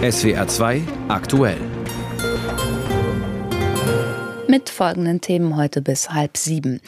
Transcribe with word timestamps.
SWR 0.00 0.46
2 0.46 0.82
aktuell. 1.08 1.58
Mit 4.46 4.70
folgenden 4.70 5.20
Themen 5.20 5.56
heute 5.56 5.82
bis 5.82 6.10
halb 6.10 6.36
sieben. 6.36 6.80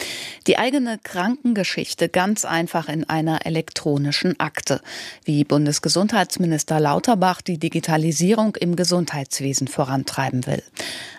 Die 0.46 0.59
eigene 0.59 0.96
Krankengeschichte 1.02 2.09
ganz 2.09 2.45
einfach 2.45 2.88
in 2.88 3.02
einer 3.02 3.46
elektronischen 3.46 4.38
Akte. 4.38 4.80
Wie 5.25 5.43
Bundesgesundheitsminister 5.43 6.79
Lauterbach 6.79 7.43
die 7.43 7.59
Digitalisierung 7.59 8.54
im 8.54 8.77
Gesundheitswesen 8.77 9.66
vorantreiben 9.66 10.46
will. 10.46 10.62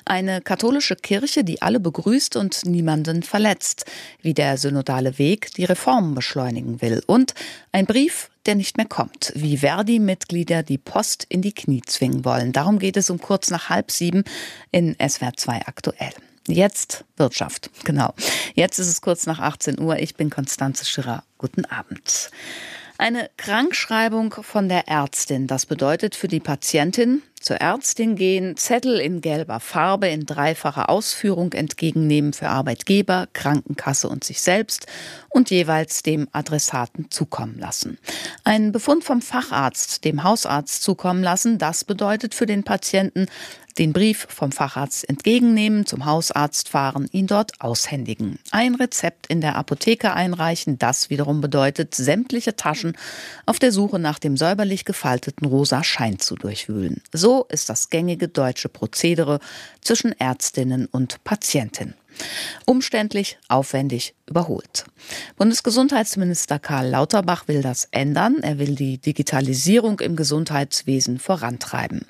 Eine 0.06 0.40
katholische 0.40 0.96
Kirche, 0.96 1.44
die 1.44 1.62
alle 1.62 1.82
begrüßt 1.82 2.38
und 2.38 2.66
niemanden 2.66 3.22
verletzt. 3.22 3.84
Wie 4.22 4.34
der 4.34 4.58
synodale 4.58 5.20
Weg 5.20 5.54
die 5.56 5.66
Reformen 5.66 6.16
beschleunigen 6.16 6.82
will. 6.82 7.04
Und 7.06 7.34
ein 7.74 7.86
Brief 7.86 8.31
der 8.46 8.56
nicht 8.56 8.78
mehr 8.78 8.88
kommt, 8.88 9.32
wie 9.36 9.58
Verdi-Mitglieder 9.58 10.64
die 10.64 10.78
Post 10.78 11.26
in 11.30 11.42
die 11.42 11.54
Knie 11.54 11.82
zwingen 11.86 12.26
wollen. 12.26 12.52
Darum 12.52 12.80
geht 12.80 12.98
es 12.98 13.10
um 13.10 13.20
kurz 13.20 13.50
nach 13.50 13.70
halb 13.70 13.92
sieben 13.92 14.24
in 14.72 14.96
SWR 14.96 15.34
2 15.36 15.68
aktuell. 15.68 16.14
Jetzt 16.48 17.06
Wirtschaft, 17.18 17.70
genau. 17.84 18.14
Jetzt 18.56 18.80
ist 18.80 18.88
es 18.88 19.02
kurz 19.02 19.28
nach 19.28 19.40
18 19.40 19.80
Uhr. 19.80 19.98
Ich 20.00 20.16
bin 20.16 20.30
Konstanze 20.30 20.86
Schirrer. 20.86 21.24
Guten 21.38 21.66
Abend. 21.66 22.32
Eine 22.98 23.30
Krankschreibung 23.38 24.34
von 24.42 24.70
der 24.70 24.88
Ärztin. 24.88 25.48
Das 25.48 25.66
bedeutet 25.66 26.16
für 26.16 26.28
die 26.28 26.40
Patientin, 26.40 27.22
zur 27.42 27.58
Ärztin 27.58 28.16
gehen, 28.16 28.56
Zettel 28.56 29.00
in 29.00 29.22
gelber 29.22 29.60
Farbe 29.60 30.08
in 30.08 30.26
dreifacher 30.26 30.90
Ausführung 30.90 31.54
entgegennehmen 31.54 32.34
für 32.34 32.48
Arbeitgeber, 32.48 33.28
Krankenkasse 33.34 34.08
und 34.08 34.24
sich 34.24 34.42
selbst 34.42 34.86
und 35.30 35.50
jeweils 35.50 36.04
dem 36.04 36.28
Adressaten 36.32 37.10
zukommen 37.10 37.58
lassen. 37.60 37.98
Ein 38.44 38.72
Befund 38.72 39.04
vom 39.04 39.22
Facharzt 39.22 40.06
dem 40.06 40.24
Hausarzt 40.24 40.84
zukommen 40.84 41.24
lassen, 41.24 41.58
das 41.58 41.84
bedeutet 41.84 42.36
für 42.36 42.46
den 42.46 42.64
Patienten 42.64 43.28
den 43.78 43.94
Brief 43.94 44.28
vom 44.30 44.52
Facharzt 44.52 45.08
entgegennehmen, 45.08 45.86
zum 45.86 46.06
Hausarzt 46.06 46.70
fahren, 46.70 47.08
ihn 47.12 47.28
dort 47.28 47.60
aushändigen. 47.62 48.40
Ein 48.52 48.76
Rezept 48.76 49.28
in 49.28 49.42
der 49.42 49.56
Apotheke 49.56 50.14
einreichen, 50.14 50.78
das 50.78 51.10
wiederum 51.10 51.42
bedeutet, 51.42 51.96
sämtliche 51.96 52.56
Taschen 52.56 52.98
auf 53.46 53.60
der 53.60 53.72
Suche 53.72 54.00
nach 54.00 54.20
dem 54.20 54.38
säuberlich 54.38 54.86
gefalteten 54.86 55.48
rosa 55.48 55.84
Schein 55.84 56.20
zu 56.20 56.36
durchwühlen. 56.36 57.02
So 57.14 57.31
so 57.32 57.46
ist 57.48 57.70
das 57.70 57.90
gängige 57.90 58.28
deutsche 58.28 58.68
Prozedere 58.68 59.40
zwischen 59.80 60.12
Ärztinnen 60.20 60.88
und 60.88 61.24
Patientin. 61.24 61.94
Umständlich, 62.66 63.38
aufwendig, 63.48 64.16
überholt. 64.26 64.84
Bundesgesundheitsminister 65.38 66.60
Karl 66.60 66.90
Lauterbach 66.90 67.48
will 67.48 67.62
das 67.62 67.88
ändern. 67.92 68.40
Er 68.42 68.60
will 68.60 68.76
die 68.76 68.98
Digitalisierung 68.98 70.02
im 70.02 70.18
Gesundheitswesen 70.18 71.20
vorantreiben. 71.20 72.06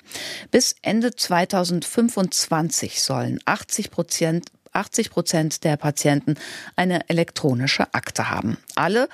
Bis 0.50 0.74
Ende 0.82 1.14
2025 1.14 3.00
sollen 3.00 3.38
80 3.44 3.92
Prozent 3.92 4.46
80 4.72 5.10
Prozent 5.10 5.64
der 5.64 5.76
Patienten 5.76 6.34
eine 6.74 7.08
elektronische 7.10 7.92
Akte 7.94 8.30
haben. 8.30 8.56
Alle 8.74 9.06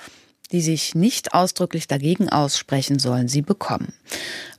die 0.51 0.61
sich 0.61 0.95
nicht 0.95 1.33
ausdrücklich 1.33 1.87
dagegen 1.87 2.29
aussprechen, 2.29 2.99
sollen 2.99 3.27
sie 3.27 3.41
bekommen. 3.41 3.93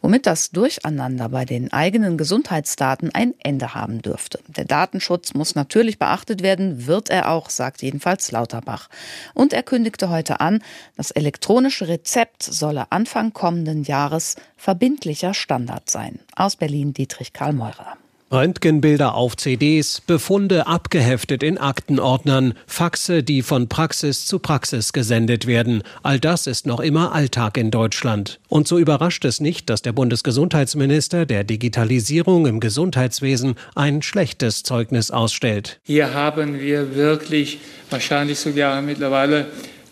Womit 0.00 0.26
das 0.26 0.50
Durcheinander 0.50 1.28
bei 1.28 1.44
den 1.44 1.72
eigenen 1.72 2.16
Gesundheitsdaten 2.16 3.10
ein 3.14 3.34
Ende 3.38 3.74
haben 3.74 4.00
dürfte. 4.00 4.40
Der 4.46 4.64
Datenschutz 4.64 5.34
muss 5.34 5.54
natürlich 5.54 5.98
beachtet 5.98 6.42
werden, 6.42 6.86
wird 6.86 7.10
er 7.10 7.30
auch, 7.30 7.50
sagt 7.50 7.82
jedenfalls 7.82 8.30
Lauterbach. 8.30 8.88
Und 9.34 9.52
er 9.52 9.62
kündigte 9.62 10.08
heute 10.08 10.40
an, 10.40 10.62
das 10.96 11.10
elektronische 11.10 11.88
Rezept 11.88 12.42
solle 12.42 12.90
Anfang 12.90 13.32
kommenden 13.32 13.84
Jahres 13.84 14.36
verbindlicher 14.56 15.34
Standard 15.34 15.90
sein. 15.90 16.20
Aus 16.34 16.56
Berlin 16.56 16.94
Dietrich 16.94 17.32
Karl 17.32 17.52
Meurer. 17.52 17.96
Röntgenbilder 18.32 19.14
auf 19.14 19.36
CDs, 19.36 20.00
Befunde 20.00 20.68
abgeheftet 20.68 21.42
in 21.42 21.58
Aktenordnern, 21.58 22.54
Faxe, 22.66 23.24
die 23.24 23.42
von 23.42 23.68
Praxis 23.68 24.24
zu 24.24 24.38
Praxis 24.38 24.92
gesendet 24.92 25.48
werden. 25.48 25.82
All 26.04 26.20
das 26.20 26.46
ist 26.46 26.64
noch 26.64 26.78
immer 26.78 27.12
Alltag 27.12 27.56
in 27.56 27.72
Deutschland. 27.72 28.38
Und 28.48 28.68
so 28.68 28.78
überrascht 28.78 29.24
es 29.24 29.40
nicht, 29.40 29.68
dass 29.68 29.82
der 29.82 29.92
Bundesgesundheitsminister 29.92 31.26
der 31.26 31.42
Digitalisierung 31.42 32.46
im 32.46 32.60
Gesundheitswesen 32.60 33.56
ein 33.74 34.00
schlechtes 34.00 34.62
Zeugnis 34.62 35.10
ausstellt. 35.10 35.80
Hier 35.82 36.14
haben 36.14 36.60
wir 36.60 36.94
wirklich 36.94 37.58
wahrscheinlich 37.90 38.38
sogar 38.38 38.80
mittlerweile 38.80 39.46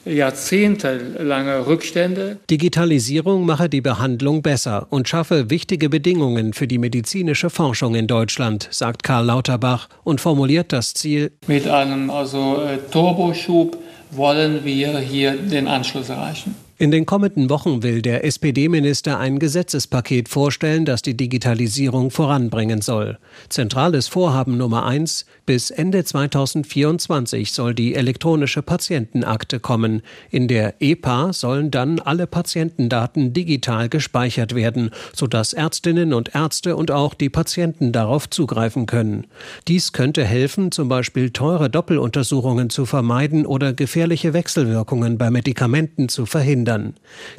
jahrzehntelange 0.08 1.66
Rückstände. 1.66 2.38
Digitalisierung 2.50 3.46
mache 3.46 3.69
die 3.69 3.80
Behandlung 3.80 4.42
besser 4.42 4.86
und 4.91 5.08
schaffe 5.08 5.50
wichtige 5.50 5.88
Bedingungen 5.88 6.52
für 6.52 6.66
die 6.66 6.78
medizinische 6.78 7.50
Forschung 7.50 7.94
in 7.94 8.06
Deutschland, 8.06 8.68
sagt 8.70 9.02
Karl 9.02 9.26
Lauterbach 9.26 9.88
und 10.04 10.20
formuliert 10.20 10.72
das 10.72 10.94
Ziel. 10.94 11.32
Mit 11.47 11.68
einem 11.68 12.10
also 12.10 12.62
äh, 12.62 12.78
Turboschub 12.91 13.76
wollen 14.10 14.64
wir 14.64 14.98
hier 14.98 15.36
den 15.36 15.68
Anschluss 15.68 16.08
erreichen. 16.08 16.54
In 16.80 16.92
den 16.92 17.06
kommenden 17.06 17.50
Wochen 17.50 17.82
will 17.82 18.02
der 18.02 18.24
SPD-Minister 18.24 19.18
ein 19.18 19.41
Gesetzespaket 19.41 20.28
vorstellen, 20.28 20.84
das 20.84 21.02
die 21.02 21.16
Digitalisierung 21.16 22.12
voranbringen 22.12 22.82
soll. 22.82 23.18
Zentrales 23.48 24.06
Vorhaben 24.06 24.56
Nummer 24.56 24.86
eins: 24.86 25.26
bis 25.48 25.70
Ende 25.70 26.04
2024 26.04 27.53
soll 27.53 27.75
die 27.75 27.94
elektronische 27.94 28.60
Patientenakte 28.60 29.60
kommen. 29.60 30.03
In 30.28 30.47
der 30.47 30.75
EPA 30.82 31.32
sollen 31.32 31.70
dann 31.70 32.00
alle 32.00 32.26
Patientendaten 32.26 33.32
digital 33.32 33.88
gespeichert 33.88 34.54
werden, 34.54 34.91
sodass 35.14 35.54
Ärztinnen 35.54 36.12
und 36.12 36.34
Ärzte 36.34 36.76
und 36.76 36.91
auch 36.91 37.14
die 37.14 37.31
Patienten 37.31 37.92
darauf 37.92 38.28
zugreifen 38.28 38.84
können. 38.84 39.26
Dies 39.69 39.94
könnte 39.94 40.22
helfen, 40.22 40.70
zum 40.70 40.91
Beispiel 40.91 41.31
teure 41.31 41.70
Doppeluntersuchungen 41.70 42.69
zu 42.69 42.84
vermeiden 42.84 43.47
oder 43.47 43.72
gefährliche 43.72 44.34
Wechselwirkungen 44.34 45.16
bei 45.16 45.30
Medikamenten 45.30 46.10
zu 46.10 46.26
verhindern. 46.26 46.92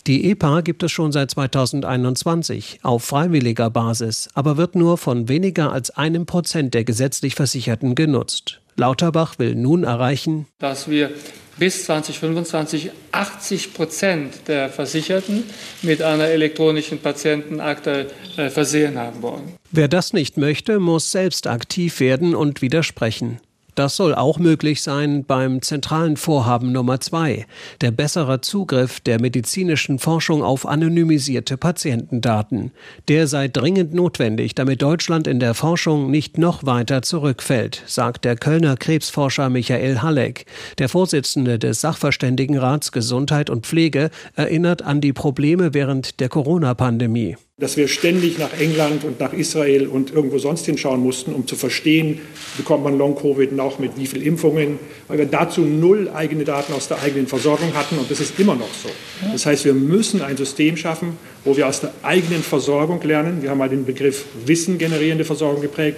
Die 0.08 0.32
EPA 0.32 0.62
gibt 0.62 0.82
es 0.82 0.92
schon 0.92 1.12
seit 1.12 1.30
2021 1.30 2.80
auf 2.82 3.04
freiwilliger 3.04 3.70
Basis, 3.70 4.30
aber 4.34 4.58
wird 4.58 4.74
nur 4.74 4.98
von 4.98 5.30
weniger 5.30 5.72
als 5.72 5.92
einem 5.92 6.26
Prozent 6.26 6.74
der 6.74 6.86
gesetzlich 6.86 7.36
Versicherten 7.36 7.94
genutzt. 8.00 8.62
Lauterbach 8.78 9.40
will 9.40 9.56
nun 9.56 9.84
erreichen, 9.84 10.46
dass 10.60 10.90
wir 10.90 11.12
bis 11.58 11.84
2025 11.84 12.92
80 13.12 13.74
Prozent 13.74 14.48
der 14.48 14.70
Versicherten 14.70 15.44
mit 15.82 16.02
einer 16.02 16.28
elektronischen 16.28 17.00
Patientenakte 17.00 18.08
äh, 18.38 18.50
versehen 18.50 18.98
haben 18.98 19.22
wollen. 19.22 19.58
Wer 19.72 19.90
das 19.90 20.14
nicht 20.14 20.38
möchte, 20.38 20.80
muss 20.80 21.12
selbst 21.12 21.46
aktiv 21.46 22.00
werden 22.00 22.36
und 22.36 22.62
widersprechen. 22.62 23.42
Das 23.80 23.96
soll 23.96 24.14
auch 24.14 24.40
möglich 24.40 24.82
sein 24.82 25.24
beim 25.24 25.62
zentralen 25.62 26.18
Vorhaben 26.18 26.74
Nummer 26.74 27.00
zwei, 27.00 27.46
der 27.80 27.92
bessere 27.92 28.42
Zugriff 28.42 29.00
der 29.00 29.22
medizinischen 29.22 30.00
Forschung 30.00 30.44
auf 30.44 30.68
anonymisierte 30.68 31.56
Patientendaten. 31.56 32.74
Der 33.08 33.26
sei 33.28 33.48
dringend 33.48 33.94
notwendig, 33.94 34.54
damit 34.54 34.82
Deutschland 34.82 35.28
in 35.28 35.40
der 35.40 35.54
Forschung 35.54 36.12
nicht 36.12 36.38
noch 36.38 36.66
weiter 36.66 37.04
zurückfällt, 37.04 37.82
sagt 37.86 38.26
der 38.26 38.36
Kölner 38.36 38.76
Krebsforscher 38.76 39.50
Michael 39.50 40.02
Halleck. 40.02 40.46
Der 40.78 40.90
Vorsitzende 40.90 41.58
des 41.58 41.80
Sachverständigenrats 41.80 42.92
Gesundheit 42.92 43.50
und 43.50 43.66
Pflege 43.66 44.10
erinnert 44.36 44.82
an 44.82 45.00
die 45.00 45.14
Probleme 45.14 45.74
während 45.74 46.20
der 46.20 46.28
Corona-Pandemie 46.28 47.38
dass 47.60 47.76
wir 47.76 47.90
ständig 47.90 48.38
nach 48.38 48.54
England 48.58 49.04
und 49.04 49.20
nach 49.20 49.34
Israel 49.34 49.88
und 49.88 50.14
irgendwo 50.14 50.40
sonst 50.40 50.66
hinschauen 50.66 51.02
mussten, 51.02 51.34
um 51.34 51.46
zu 51.46 51.58
verstehen, 51.58 52.22
bekommt 52.56 52.86
man 52.86 52.98
Long-Covid 52.98 53.52
noch 53.52 53.80
mit 53.80 53.98
wie 53.98 54.08
viel 54.08 54.26
Impfungen, 54.26 54.80
weil 55.10 55.18
wir 55.18 55.26
dazu 55.26 55.62
null 55.62 56.10
eigene 56.10 56.46
Daten 56.46 56.72
aus 56.72 56.88
der 56.88 57.02
eigenen 57.02 57.28
Versorgung 57.28 57.74
hatten 57.74 57.98
und 57.98 58.10
das 58.10 58.22
ist 58.22 58.40
immer 58.40 58.56
noch 58.56 58.74
so. 58.82 58.90
Das 59.32 59.46
heißt, 59.46 59.66
wir 59.66 59.74
müssen 59.74 60.22
ein 60.22 60.38
System 60.38 60.78
schaffen, 60.78 61.18
wo 61.44 61.58
wir 61.58 61.68
aus 61.68 61.82
der 61.82 61.92
eigenen 62.02 62.44
Versorgung 62.44 63.02
lernen. 63.04 63.42
Wir 63.42 63.50
haben 63.50 63.58
mal 63.58 63.70
den 63.70 63.86
Begriff 63.86 64.26
Wissen 64.46 64.78
generierende 64.78 65.26
Versorgung 65.26 65.62
geprägt 65.62 65.98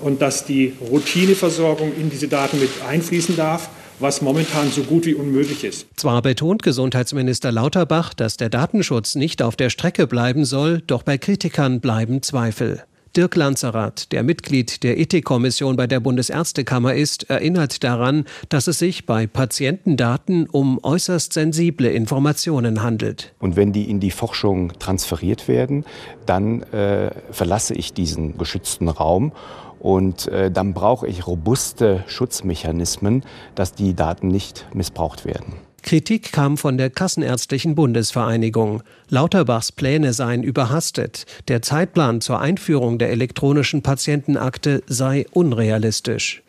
und 0.00 0.22
dass 0.22 0.44
die 0.44 0.74
Routineversorgung 0.80 1.92
in 2.00 2.08
diese 2.08 2.28
Daten 2.28 2.60
mit 2.60 2.70
einfließen 2.88 3.36
darf 3.36 3.68
was 4.00 4.22
momentan 4.22 4.70
so 4.70 4.82
gut 4.82 5.06
wie 5.06 5.14
unmöglich 5.14 5.64
ist. 5.64 5.86
Zwar 5.96 6.22
betont 6.22 6.62
Gesundheitsminister 6.62 7.52
Lauterbach, 7.52 8.14
dass 8.14 8.36
der 8.36 8.48
Datenschutz 8.48 9.14
nicht 9.14 9.42
auf 9.42 9.56
der 9.56 9.70
Strecke 9.70 10.06
bleiben 10.06 10.44
soll, 10.44 10.82
doch 10.86 11.02
bei 11.02 11.18
Kritikern 11.18 11.80
bleiben 11.80 12.22
Zweifel. 12.22 12.84
Dirk 13.16 13.34
Lanzerath, 13.34 14.12
der 14.12 14.22
Mitglied 14.22 14.84
der 14.84 14.96
Ethikkommission 14.96 15.74
bei 15.74 15.88
der 15.88 15.98
Bundesärztekammer 15.98 16.94
ist, 16.94 17.28
erinnert 17.28 17.82
daran, 17.82 18.24
dass 18.50 18.68
es 18.68 18.78
sich 18.78 19.04
bei 19.04 19.26
Patientendaten 19.26 20.48
um 20.48 20.78
äußerst 20.80 21.32
sensible 21.32 21.90
Informationen 21.90 22.84
handelt. 22.84 23.34
Und 23.40 23.56
wenn 23.56 23.72
die 23.72 23.90
in 23.90 23.98
die 23.98 24.12
Forschung 24.12 24.78
transferiert 24.78 25.48
werden, 25.48 25.84
dann 26.24 26.62
äh, 26.62 27.10
verlasse 27.32 27.74
ich 27.74 27.92
diesen 27.92 28.38
geschützten 28.38 28.88
Raum 28.88 29.32
und 29.80 30.28
äh, 30.28 30.50
dann 30.50 30.74
brauche 30.74 31.08
ich 31.08 31.26
robuste 31.26 32.04
Schutzmechanismen, 32.06 33.24
dass 33.54 33.72
die 33.72 33.94
Daten 33.94 34.28
nicht 34.28 34.66
missbraucht 34.72 35.24
werden. 35.24 35.54
Kritik 35.82 36.32
kam 36.32 36.58
von 36.58 36.76
der 36.76 36.90
Kassenärztlichen 36.90 37.74
Bundesvereinigung. 37.74 38.82
Lauterbachs 39.08 39.72
Pläne 39.72 40.12
seien 40.12 40.42
überhastet. 40.42 41.24
Der 41.48 41.62
Zeitplan 41.62 42.20
zur 42.20 42.38
Einführung 42.40 42.98
der 42.98 43.10
elektronischen 43.10 43.82
Patientenakte 43.82 44.82
sei 44.86 45.26
unrealistisch. 45.32 46.42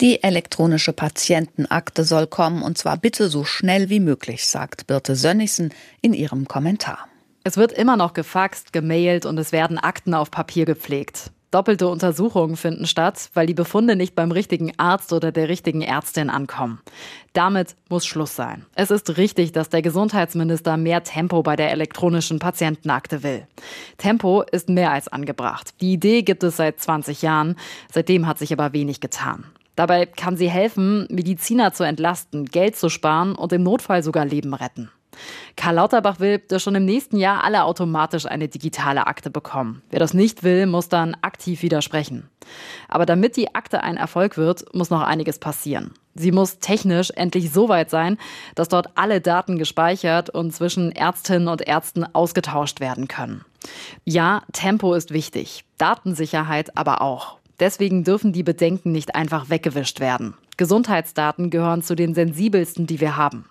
Die 0.00 0.22
elektronische 0.22 0.92
Patientenakte 0.92 2.04
soll 2.04 2.26
kommen 2.26 2.62
und 2.62 2.76
zwar 2.76 2.96
bitte 2.98 3.28
so 3.28 3.44
schnell 3.44 3.90
wie 3.90 4.00
möglich, 4.00 4.46
sagt 4.46 4.86
Birte 4.86 5.16
Sönnigsen 5.16 5.72
in 6.02 6.12
ihrem 6.12 6.46
Kommentar. 6.46 6.98
Es 7.42 7.56
wird 7.56 7.72
immer 7.72 7.96
noch 7.96 8.12
gefaxt, 8.12 8.72
gemailt 8.72 9.26
und 9.26 9.38
es 9.38 9.52
werden 9.52 9.78
Akten 9.78 10.14
auf 10.14 10.30
Papier 10.30 10.64
gepflegt. 10.64 11.30
Doppelte 11.54 11.86
Untersuchungen 11.86 12.56
finden 12.56 12.84
statt, 12.84 13.30
weil 13.32 13.46
die 13.46 13.54
Befunde 13.54 13.94
nicht 13.94 14.16
beim 14.16 14.32
richtigen 14.32 14.72
Arzt 14.76 15.12
oder 15.12 15.30
der 15.30 15.48
richtigen 15.48 15.82
Ärztin 15.82 16.28
ankommen. 16.28 16.80
Damit 17.32 17.76
muss 17.88 18.04
Schluss 18.06 18.34
sein. 18.34 18.66
Es 18.74 18.90
ist 18.90 19.18
richtig, 19.18 19.52
dass 19.52 19.68
der 19.68 19.80
Gesundheitsminister 19.80 20.76
mehr 20.76 21.04
Tempo 21.04 21.44
bei 21.44 21.54
der 21.54 21.70
elektronischen 21.70 22.40
Patientenakte 22.40 23.22
will. 23.22 23.46
Tempo 23.98 24.42
ist 24.42 24.68
mehr 24.68 24.90
als 24.90 25.06
angebracht. 25.06 25.80
Die 25.80 25.92
Idee 25.92 26.22
gibt 26.22 26.42
es 26.42 26.56
seit 26.56 26.80
20 26.80 27.22
Jahren. 27.22 27.54
Seitdem 27.92 28.26
hat 28.26 28.40
sich 28.40 28.52
aber 28.52 28.72
wenig 28.72 28.98
getan. 28.98 29.44
Dabei 29.76 30.06
kann 30.06 30.36
sie 30.36 30.50
helfen, 30.50 31.06
Mediziner 31.08 31.72
zu 31.72 31.84
entlasten, 31.84 32.46
Geld 32.46 32.74
zu 32.74 32.88
sparen 32.88 33.36
und 33.36 33.52
im 33.52 33.62
Notfall 33.62 34.02
sogar 34.02 34.24
Leben 34.24 34.54
retten. 34.54 34.90
Karl 35.56 35.76
Lauterbach 35.76 36.20
will, 36.20 36.38
dass 36.38 36.62
schon 36.62 36.74
im 36.74 36.84
nächsten 36.84 37.16
Jahr 37.16 37.44
alle 37.44 37.64
automatisch 37.64 38.26
eine 38.26 38.48
digitale 38.48 39.06
Akte 39.06 39.30
bekommen. 39.30 39.82
Wer 39.90 40.00
das 40.00 40.14
nicht 40.14 40.42
will, 40.42 40.66
muss 40.66 40.88
dann 40.88 41.16
aktiv 41.22 41.62
widersprechen. 41.62 42.28
Aber 42.88 43.06
damit 43.06 43.36
die 43.36 43.54
Akte 43.54 43.82
ein 43.82 43.96
Erfolg 43.96 44.36
wird, 44.36 44.74
muss 44.74 44.90
noch 44.90 45.02
einiges 45.02 45.38
passieren. 45.38 45.92
Sie 46.14 46.30
muss 46.30 46.58
technisch 46.58 47.10
endlich 47.10 47.50
so 47.50 47.68
weit 47.68 47.90
sein, 47.90 48.18
dass 48.54 48.68
dort 48.68 48.90
alle 48.96 49.20
Daten 49.20 49.58
gespeichert 49.58 50.30
und 50.30 50.52
zwischen 50.52 50.92
Ärztinnen 50.92 51.48
und 51.48 51.66
Ärzten 51.66 52.04
ausgetauscht 52.14 52.80
werden 52.80 53.08
können. 53.08 53.44
Ja, 54.04 54.42
Tempo 54.52 54.94
ist 54.94 55.12
wichtig, 55.12 55.64
Datensicherheit 55.78 56.76
aber 56.76 57.02
auch. 57.02 57.38
Deswegen 57.60 58.04
dürfen 58.04 58.32
die 58.32 58.42
Bedenken 58.42 58.92
nicht 58.92 59.14
einfach 59.14 59.48
weggewischt 59.48 60.00
werden. 60.00 60.34
Gesundheitsdaten 60.56 61.50
gehören 61.50 61.82
zu 61.82 61.94
den 61.94 62.14
sensibelsten, 62.14 62.86
die 62.86 63.00
wir 63.00 63.16
haben. 63.16 63.46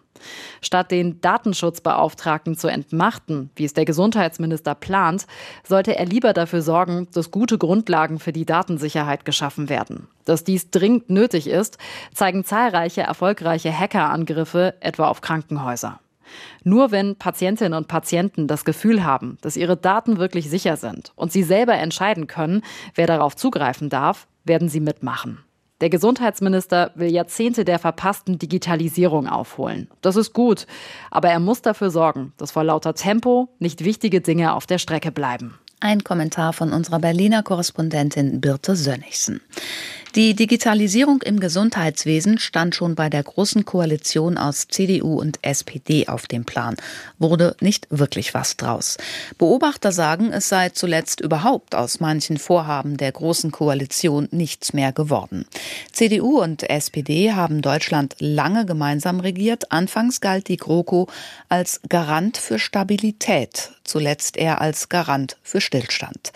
Statt 0.61 0.91
den 0.91 1.21
Datenschutzbeauftragten 1.21 2.55
zu 2.55 2.67
entmachten, 2.67 3.49
wie 3.55 3.65
es 3.65 3.73
der 3.73 3.85
Gesundheitsminister 3.85 4.75
plant, 4.75 5.25
sollte 5.63 5.95
er 5.95 6.05
lieber 6.05 6.33
dafür 6.33 6.61
sorgen, 6.61 7.07
dass 7.13 7.31
gute 7.31 7.57
Grundlagen 7.57 8.19
für 8.19 8.33
die 8.33 8.45
Datensicherheit 8.45 9.25
geschaffen 9.25 9.69
werden. 9.69 10.07
Dass 10.25 10.43
dies 10.43 10.71
dringend 10.71 11.09
nötig 11.09 11.47
ist, 11.47 11.77
zeigen 12.13 12.45
zahlreiche 12.45 13.01
erfolgreiche 13.01 13.77
Hackerangriffe, 13.77 14.75
etwa 14.79 15.07
auf 15.07 15.21
Krankenhäuser. 15.21 15.99
Nur 16.63 16.91
wenn 16.91 17.15
Patientinnen 17.15 17.73
und 17.73 17.87
Patienten 17.87 18.47
das 18.47 18.65
Gefühl 18.65 19.03
haben, 19.03 19.37
dass 19.41 19.57
ihre 19.57 19.77
Daten 19.77 20.17
wirklich 20.17 20.49
sicher 20.49 20.77
sind 20.77 21.11
und 21.15 21.31
sie 21.31 21.43
selber 21.43 21.73
entscheiden 21.73 22.27
können, 22.27 22.63
wer 22.95 23.07
darauf 23.07 23.35
zugreifen 23.35 23.89
darf, 23.89 24.27
werden 24.45 24.69
sie 24.69 24.79
mitmachen. 24.79 25.39
Der 25.83 25.89
Gesundheitsminister 25.89 26.91
will 26.95 27.11
Jahrzehnte 27.11 27.65
der 27.65 27.77
verpassten 27.77 28.39
Digitalisierung 28.39 29.27
aufholen. 29.27 29.89
Das 29.99 30.15
ist 30.15 30.31
gut, 30.31 30.65
aber 31.11 31.27
er 31.27 31.41
muss 31.41 31.61
dafür 31.61 31.89
sorgen, 31.89 32.31
dass 32.37 32.51
vor 32.51 32.63
lauter 32.63 32.95
Tempo 32.95 33.49
nicht 33.59 33.83
wichtige 33.83 34.21
Dinge 34.21 34.53
auf 34.53 34.65
der 34.65 34.77
Strecke 34.77 35.11
bleiben. 35.11 35.59
Ein 35.81 36.05
Kommentar 36.05 36.53
von 36.53 36.71
unserer 36.71 36.99
Berliner 36.99 37.43
Korrespondentin 37.43 38.39
Birte 38.39 38.77
Sönnigsen. 38.77 39.41
Die 40.15 40.35
Digitalisierung 40.35 41.23
im 41.23 41.39
Gesundheitswesen 41.39 42.37
stand 42.37 42.75
schon 42.75 42.93
bei 42.93 43.09
der 43.09 43.23
Großen 43.23 43.65
Koalition 43.65 44.37
aus 44.37 44.67
CDU 44.67 45.19
und 45.19 45.39
SPD 45.41 46.07
auf 46.07 46.27
dem 46.27 46.45
Plan, 46.45 46.75
wurde 47.17 47.55
nicht 47.61 47.87
wirklich 47.89 48.35
was 48.35 48.55
draus. 48.55 48.97
Beobachter 49.39 49.91
sagen, 49.91 50.31
es 50.31 50.49
sei 50.49 50.69
zuletzt 50.69 51.19
überhaupt 51.19 51.73
aus 51.73 51.99
manchen 51.99 52.37
Vorhaben 52.37 52.97
der 52.97 53.11
Großen 53.11 53.49
Koalition 53.49 54.27
nichts 54.29 54.71
mehr 54.71 54.91
geworden. 54.91 55.47
CDU 55.91 56.39
und 56.39 56.69
SPD 56.69 57.33
haben 57.33 57.63
Deutschland 57.63 58.15
lange 58.19 58.67
gemeinsam 58.67 59.19
regiert. 59.19 59.71
Anfangs 59.71 60.21
galt 60.21 60.47
die 60.47 60.57
GroKo 60.57 61.07
als 61.49 61.81
Garant 61.89 62.37
für 62.37 62.59
Stabilität, 62.59 63.71
zuletzt 63.83 64.37
eher 64.37 64.61
als 64.61 64.89
Garant 64.89 65.37
für 65.41 65.59
Stillstand. 65.59 66.33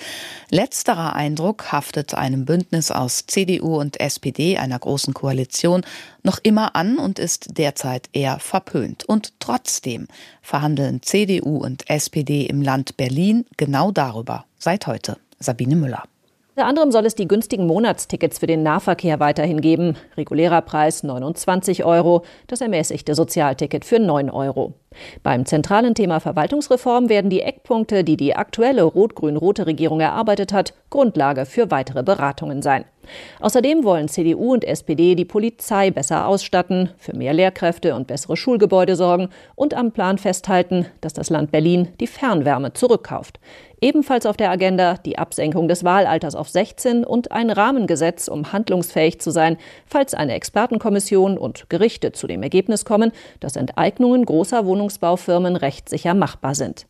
Letzterer 0.50 1.16
Eindruck 1.16 1.72
haftet 1.72 2.16
einem 2.16 2.46
Bündnis 2.46 2.90
aus 2.90 3.28
CDU 3.28 3.67
CDU 3.68 3.80
und 3.80 4.00
SPD 4.00 4.58
einer 4.58 4.80
großen 4.80 5.14
Koalition 5.14 5.84
noch 6.24 6.40
immer 6.42 6.76
an 6.76 6.98
und 6.98 7.20
ist 7.20 7.58
derzeit 7.58 8.10
eher 8.14 8.40
verpönt. 8.40 9.04
Und 9.08 9.34
trotzdem 9.40 10.08
verhandeln 10.42 11.02
CDU 11.02 11.58
und 11.58 11.90
SPD 11.90 12.46
im 12.46 12.62
Land 12.62 12.98
Berlin 12.98 13.46
genau 13.58 13.92
darüber. 13.92 14.46
Seit 14.58 14.88
heute. 14.88 15.18
Sabine 15.40 15.76
Müller. 15.76 16.04
Unter 16.56 16.66
anderem 16.68 16.92
soll 16.92 17.06
es 17.06 17.14
die 17.14 17.28
günstigen 17.28 17.68
Monatstickets 17.68 18.40
für 18.40 18.48
den 18.48 18.64
Nahverkehr 18.64 19.20
weiterhin 19.20 19.62
geben. 19.62 19.96
Regulärer 20.16 20.62
Preis 20.62 21.04
29 21.04 21.84
Euro, 21.84 22.24
das 22.48 22.62
ermäßigte 22.62 23.14
Sozialticket 23.14 23.86
für 23.86 24.00
9 24.00 24.32
Euro. 24.32 24.74
Beim 25.24 25.46
zentralen 25.46 25.96
Thema 25.96 26.20
Verwaltungsreform 26.20 27.10
werden 27.10 27.30
die 27.30 27.42
Eckpunkte, 27.42 28.04
die 28.04 28.18
die 28.18 28.36
aktuelle 28.36 28.84
rot-grün-rote 28.84 29.68
Regierung 29.68 30.00
erarbeitet 30.00 30.54
hat, 30.54 30.74
Grundlage 30.90 31.46
für 31.46 31.72
weitere 31.72 32.04
Beratungen 32.04 32.62
sein. 32.62 32.86
Außerdem 33.40 33.84
wollen 33.84 34.08
CDU 34.08 34.54
und 34.54 34.66
SPD 34.66 35.16
die 35.16 35.26
Polizei 35.26 35.92
besser 35.92 36.28
ausstatten, 36.28 36.90
für 36.98 37.16
mehr 37.16 37.34
Lehrkräfte 37.34 37.96
und 37.96 38.08
bessere 38.08 38.38
Schulgebäude 38.38 38.96
sorgen 38.96 39.30
und 39.56 39.74
am 39.74 39.92
Plan 39.92 40.18
festhalten, 40.18 40.88
dass 41.02 41.14
das 41.14 41.30
Land 41.30 41.52
Berlin 41.52 41.90
die 42.00 42.08
Fernwärme 42.08 42.74
zurückkauft. 42.74 43.40
Ebenfalls 43.80 44.26
auf 44.26 44.38
der 44.38 44.50
Agenda 44.50 44.96
die 44.96 45.20
Absenkung 45.20 45.68
des 45.68 45.84
Wahlalters 45.84 46.34
auf 46.34 46.50
16 46.50 47.04
und 47.04 47.32
ein 47.32 47.52
Rahmengesetz, 47.52 48.28
um 48.28 48.52
handlungsfähig 48.52 49.22
zu 49.22 49.30
sein, 49.30 49.58
falls 49.86 50.16
eine 50.16 50.34
Expertenkommission 50.34 51.38
und 51.38 51.70
Gerichte 51.70 52.12
zu 52.12 52.26
dem 52.26 52.42
Ergebnis 52.42 52.86
kommen, 52.86 53.12
dass 53.40 53.56
Enteignungen 53.56 54.26
großer 54.26 54.66
Wohnungsbaufirmen 54.88 55.58
rechtssicher 55.58 56.14
machbar 56.14 56.56
sind. 56.56 56.86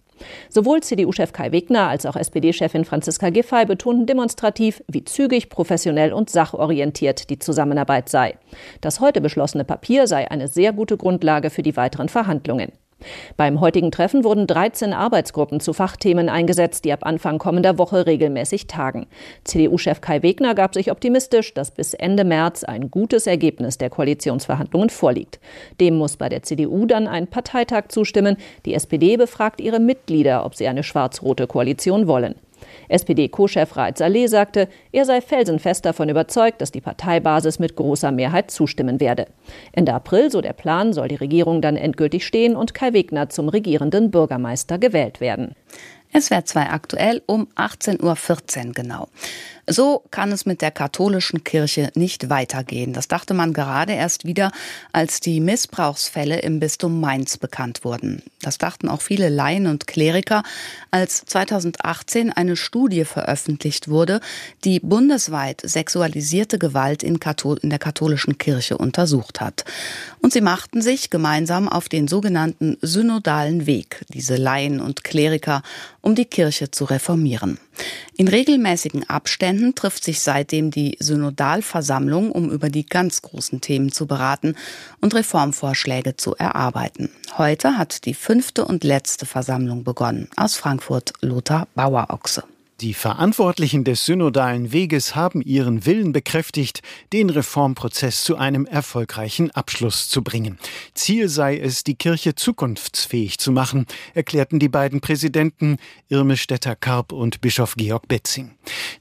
Sowohl 0.49 0.81
CDU-Chef 0.81 1.31
Kai 1.31 1.51
Wegner 1.51 1.89
als 1.89 2.05
auch 2.05 2.15
SPD-Chefin 2.15 2.85
Franziska 2.85 3.29
Giffey 3.29 3.65
betonten 3.65 4.07
demonstrativ, 4.07 4.83
wie 4.87 5.03
zügig, 5.03 5.49
professionell 5.49 6.11
und 6.11 6.29
sachorientiert 6.29 7.29
die 7.29 7.37
Zusammenarbeit 7.37 8.09
sei. 8.09 8.37
Das 8.81 8.99
heute 8.99 9.21
beschlossene 9.21 9.63
Papier 9.63 10.07
sei 10.07 10.29
eine 10.29 10.47
sehr 10.47 10.73
gute 10.73 10.97
Grundlage 10.97 11.51
für 11.51 11.61
die 11.61 11.75
weiteren 11.75 12.09
Verhandlungen. 12.09 12.71
Beim 13.35 13.61
heutigen 13.61 13.91
Treffen 13.91 14.23
wurden 14.23 14.47
13 14.47 14.93
Arbeitsgruppen 14.93 15.59
zu 15.59 15.73
Fachthemen 15.73 16.29
eingesetzt, 16.29 16.83
die 16.83 16.93
ab 16.93 17.05
Anfang 17.05 17.37
kommender 17.37 17.77
Woche 17.77 18.07
regelmäßig 18.07 18.67
tagen. 18.67 19.07
CDU-Chef 19.43 20.01
Kai 20.01 20.23
Wegner 20.23 20.55
gab 20.55 20.73
sich 20.73 20.91
optimistisch, 20.91 21.53
dass 21.53 21.71
bis 21.71 21.93
Ende 21.93 22.23
März 22.23 22.63
ein 22.63 22.89
gutes 22.89 23.27
Ergebnis 23.27 23.77
der 23.77 23.89
Koalitionsverhandlungen 23.89 24.89
vorliegt. 24.89 25.39
Dem 25.79 25.95
muss 25.95 26.17
bei 26.17 26.29
der 26.29 26.43
CDU 26.43 26.85
dann 26.85 27.07
ein 27.07 27.27
Parteitag 27.27 27.89
zustimmen. 27.89 28.37
Die 28.65 28.73
SPD 28.73 29.17
befragt 29.17 29.61
ihre 29.61 29.79
Mitglieder, 29.79 30.45
ob 30.45 30.55
sie 30.55 30.67
eine 30.67 30.83
schwarz-rote 30.83 31.45
Koalition 31.47 32.07
wollen. 32.07 32.35
SPD-Co-Chef 32.89 33.75
Raed 33.75 33.97
Saleh 33.97 34.27
sagte, 34.27 34.67
er 34.91 35.05
sei 35.05 35.21
felsenfest 35.21 35.85
davon 35.85 36.09
überzeugt, 36.09 36.61
dass 36.61 36.71
die 36.71 36.81
Parteibasis 36.81 37.59
mit 37.59 37.75
großer 37.75 38.11
Mehrheit 38.11 38.51
zustimmen 38.51 38.99
werde. 38.99 39.27
Ende 39.71 39.93
April, 39.93 40.31
so 40.31 40.41
der 40.41 40.53
Plan, 40.53 40.93
soll 40.93 41.07
die 41.07 41.15
Regierung 41.15 41.61
dann 41.61 41.75
endgültig 41.75 42.25
stehen 42.25 42.55
und 42.55 42.73
Kai 42.73 42.93
Wegner 42.93 43.29
zum 43.29 43.49
regierenden 43.49 44.11
Bürgermeister 44.11 44.77
gewählt 44.77 45.21
werden. 45.21 45.55
Es 46.13 46.31
wäre 46.31 46.45
zwei 46.45 46.69
aktuell 46.69 47.21
um 47.25 47.47
18.14 47.55 48.67
Uhr 48.67 48.73
genau. 48.73 49.07
So 49.69 50.03
kann 50.11 50.31
es 50.31 50.45
mit 50.45 50.61
der 50.61 50.71
katholischen 50.71 51.43
Kirche 51.43 51.91
nicht 51.93 52.29
weitergehen. 52.29 52.93
Das 52.93 53.09
dachte 53.09 53.33
man 53.33 53.51
gerade 53.51 53.91
erst 53.91 54.23
wieder, 54.23 54.53
als 54.93 55.19
die 55.19 55.41
Missbrauchsfälle 55.41 56.39
im 56.39 56.61
Bistum 56.61 57.01
Mainz 57.01 57.37
bekannt 57.37 57.83
wurden. 57.83 58.23
Das 58.41 58.57
dachten 58.57 58.87
auch 58.87 59.01
viele 59.01 59.27
Laien 59.27 59.67
und 59.67 59.85
Kleriker, 59.85 60.43
als 60.89 61.25
2018 61.25 62.31
eine 62.31 62.55
Studie 62.55 63.03
veröffentlicht 63.03 63.89
wurde, 63.89 64.21
die 64.63 64.79
bundesweit 64.79 65.59
sexualisierte 65.65 66.59
Gewalt 66.59 67.03
in, 67.03 67.19
in 67.61 67.69
der 67.69 67.79
katholischen 67.79 68.37
Kirche 68.37 68.77
untersucht 68.77 69.41
hat. 69.41 69.65
Und 70.21 70.31
sie 70.31 70.41
machten 70.41 70.81
sich 70.81 71.09
gemeinsam 71.09 71.67
auf 71.67 71.89
den 71.89 72.07
sogenannten 72.07 72.77
synodalen 72.81 73.65
Weg, 73.65 74.05
diese 74.13 74.37
Laien 74.37 74.79
und 74.79 75.03
Kleriker, 75.03 75.61
um 75.99 76.15
die 76.15 76.25
Kirche 76.25 76.71
zu 76.71 76.85
reformieren. 76.85 77.59
In 78.15 78.27
regelmäßigen 78.27 79.09
Abständen 79.09 79.75
trifft 79.75 80.03
sich 80.03 80.21
seitdem 80.21 80.71
die 80.71 80.97
Synodalversammlung, 80.99 82.31
um 82.31 82.49
über 82.49 82.69
die 82.69 82.85
ganz 82.85 83.21
großen 83.21 83.61
Themen 83.61 83.91
zu 83.91 84.07
beraten 84.07 84.55
und 85.01 85.13
Reformvorschläge 85.13 86.15
zu 86.17 86.35
erarbeiten. 86.35 87.09
Heute 87.37 87.77
hat 87.77 88.05
die 88.05 88.13
fünfte 88.15 88.65
und 88.65 88.83
letzte 88.83 89.25
Versammlung 89.25 89.83
begonnen. 89.83 90.29
Aus 90.35 90.55
Frankfurt 90.55 91.13
Lothar 91.21 91.67
Bauerochse. 91.75 92.43
Die 92.79 92.93
Verantwortlichen 92.93 93.83
des 93.83 94.05
synodalen 94.05 94.71
Weges 94.71 95.15
haben 95.15 95.41
ihren 95.41 95.87
Willen 95.87 96.11
bekräftigt, 96.11 96.83
den 97.11 97.31
Reformprozess 97.31 98.23
zu 98.23 98.35
einem 98.35 98.67
erfolgreichen 98.67 99.49
Abschluss 99.49 100.09
zu 100.09 100.23
bringen. 100.23 100.59
Ziel 100.93 101.27
sei 101.27 101.57
es, 101.57 101.83
die 101.83 101.95
Kirche 101.95 102.35
zukunftsfähig 102.35 103.39
zu 103.39 103.51
machen, 103.51 103.87
erklärten 104.13 104.59
die 104.59 104.69
beiden 104.69 105.01
Präsidenten 105.01 105.77
Irme 106.07 106.37
Stetter-Karp 106.37 107.13
und 107.13 107.41
Bischof 107.41 107.73
Georg 107.77 108.07
Betzing. 108.07 108.51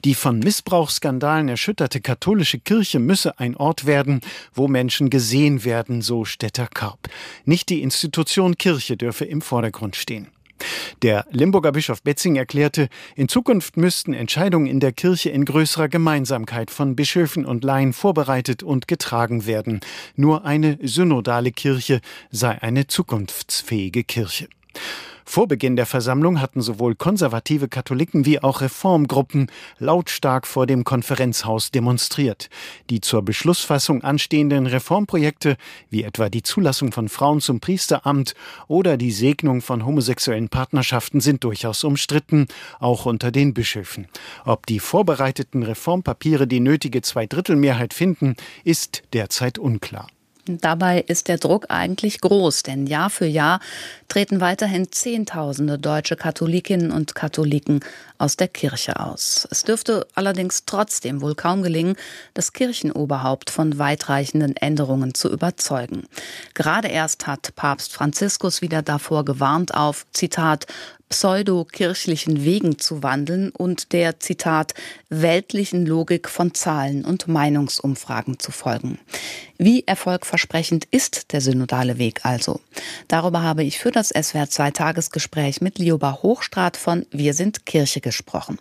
Die 0.07 0.15
von 0.15 0.39
Missbrauchsskandalen 0.39 1.51
erschütterte 1.51 2.01
katholische 2.01 2.59
Kirche 2.59 2.99
müsse 2.99 3.39
ein 3.39 3.57
Ort 3.57 3.85
werden, 3.85 4.23
wo 4.55 4.69
Menschen 4.69 5.11
gesehen 5.11 5.65
werden, 5.67 6.01
so 6.01 6.25
Stetter-Karp. 6.25 7.11
Nicht 7.45 7.69
die 7.69 7.83
Institution 7.83 8.57
Kirche 8.57 8.97
dürfe 8.97 9.27
im 9.27 9.43
Vordergrund 9.43 9.97
stehen. 9.97 10.29
Der 11.03 11.27
Limburger 11.31 11.73
Bischof 11.73 12.03
Betzing 12.03 12.37
erklärte, 12.37 12.89
in 13.15 13.29
Zukunft 13.29 13.77
müssten 13.77 14.13
Entscheidungen 14.13 14.67
in 14.67 14.81
der 14.81 14.93
Kirche 14.93 15.31
in 15.31 15.45
größerer 15.45 15.89
Gemeinsamkeit 15.89 16.71
von 16.71 16.97
Bischöfen 16.97 17.45
und 17.45 17.65
Laien 17.65 17.93
vorbereitet 17.93 18.63
und 18.63 18.89
getragen 18.89 19.47
werden. 19.47 19.81
Nur 20.15 20.45
eine 20.45 20.79
synodale 20.83 21.53
Kirche 21.53 22.01
sei 22.31 22.61
eine 22.63 22.87
zukunftsfähige 22.87 24.05
Kirche. 24.05 24.49
Vor 25.29 25.49
Beginn 25.49 25.75
der 25.75 25.87
Versammlung 25.87 26.41
hatten 26.41 26.63
sowohl 26.63 26.95
konservative 26.95 27.69
Katholiken 27.69 28.25
wie 28.25 28.43
auch 28.43 28.61
Reformgruppen 28.61 29.51
lautstark 29.79 30.47
vor 30.47 30.67
dem 30.67 30.85
Konferenzhaus 30.85 31.73
demonstriert. 31.73 32.49
Die 32.91 33.01
zur 33.01 33.23
Beschlussfassung 33.23 34.03
anstehenden 34.03 34.67
Reformprojekte, 34.67 35.57
wie 35.91 36.05
etwa 36.05 36.31
die 36.31 36.43
Zulassung 36.43 36.93
von 36.93 37.09
Frauen 37.09 37.41
zum 37.41 37.61
Priesteramt 37.61 38.35
oder 38.69 38.97
die 38.97 39.11
Segnung 39.11 39.61
von 39.61 39.85
homosexuellen 39.85 40.49
Partnerschaften, 40.49 41.21
sind 41.21 41.43
durchaus 41.43 41.83
umstritten, 41.83 42.47
auch 42.79 43.05
unter 43.05 43.31
den 43.33 43.53
Bischöfen. 43.53 44.07
Ob 44.45 44.65
die 44.67 44.79
vorbereiteten 44.79 45.65
Reformpapiere 45.65 46.47
die 46.47 46.61
nötige 46.61 47.03
Zweidrittelmehrheit 47.03 47.93
finden, 47.93 48.37
ist 48.65 49.03
derzeit 49.13 49.59
unklar. 49.59 50.07
Dabei 50.49 51.01
ist 51.01 51.27
der 51.27 51.39
Druck 51.39 51.67
eigentlich 51.71 52.21
groß, 52.21 52.63
denn 52.63 52.87
Jahr 52.87 53.11
für 53.11 53.27
Jahr 53.27 53.61
treten 54.09 54.41
weiterhin 54.41 54.93
Zehntausende 54.93 55.77
deutsche 55.77 56.15
Katholikinnen 56.15 56.93
und 56.93 57.17
Katholiken 57.17 57.81
aus 58.19 58.37
der 58.37 58.47
Kirche 58.47 59.01
aus. 59.01 59.49
Es 59.51 59.65
dürfte 59.65 60.07
allerdings 60.15 60.65
trotzdem 60.65 61.21
wohl 61.21 61.35
kaum 61.35 61.63
gelingen, 61.63 61.97
das 62.35 62.53
Kirchenoberhaupt 62.53 63.51
von 63.51 63.79
weitreichenden 63.79 64.57
Änderungen 64.57 65.15
zu 65.15 65.31
überzeugen. 65.31 66.05
Gerade 66.55 66.89
erst 66.89 67.27
hat 67.27 67.55
Papst 67.57 67.93
Franziskus 67.93 68.63
wieder 68.63 68.83
davor 68.83 69.25
gewarnt, 69.25 69.75
auf, 69.75 70.07
Zitat, 70.13 70.67
pseudo-kirchlichen 71.09 72.45
Wegen 72.45 72.79
zu 72.79 73.03
wandeln 73.03 73.51
und 73.51 73.93
der, 73.93 74.21
Zitat, 74.21 74.75
weltlichen 75.09 75.87
Logik 75.87 76.29
von 76.29 76.55
Zahlen 76.55 77.05
und 77.05 77.29
Meinungsumfragen 77.29 78.39
zu 78.39 78.53
folgen. 78.53 78.99
Wie 79.59 79.87
erfolgversprechend 79.87 80.85
ist 80.91 81.33
der 81.33 81.41
synodale 81.41 81.99
Weg 81.99 82.25
also? 82.25 82.61
Darüber 83.09 83.43
habe 83.43 83.63
ich 83.65 83.79
für 83.79 83.91
das 83.91 84.09
SWR 84.09 84.51
2 84.51 84.71
Tagesgespräch 84.73 85.61
mit 85.61 85.79
Lioba 85.79 86.21
Hochstrat 86.23 86.77
von 86.77 87.07
Wir 87.11 87.35
sind 87.35 87.65
Kirche 87.65 88.01
gesprochen. 88.01 88.59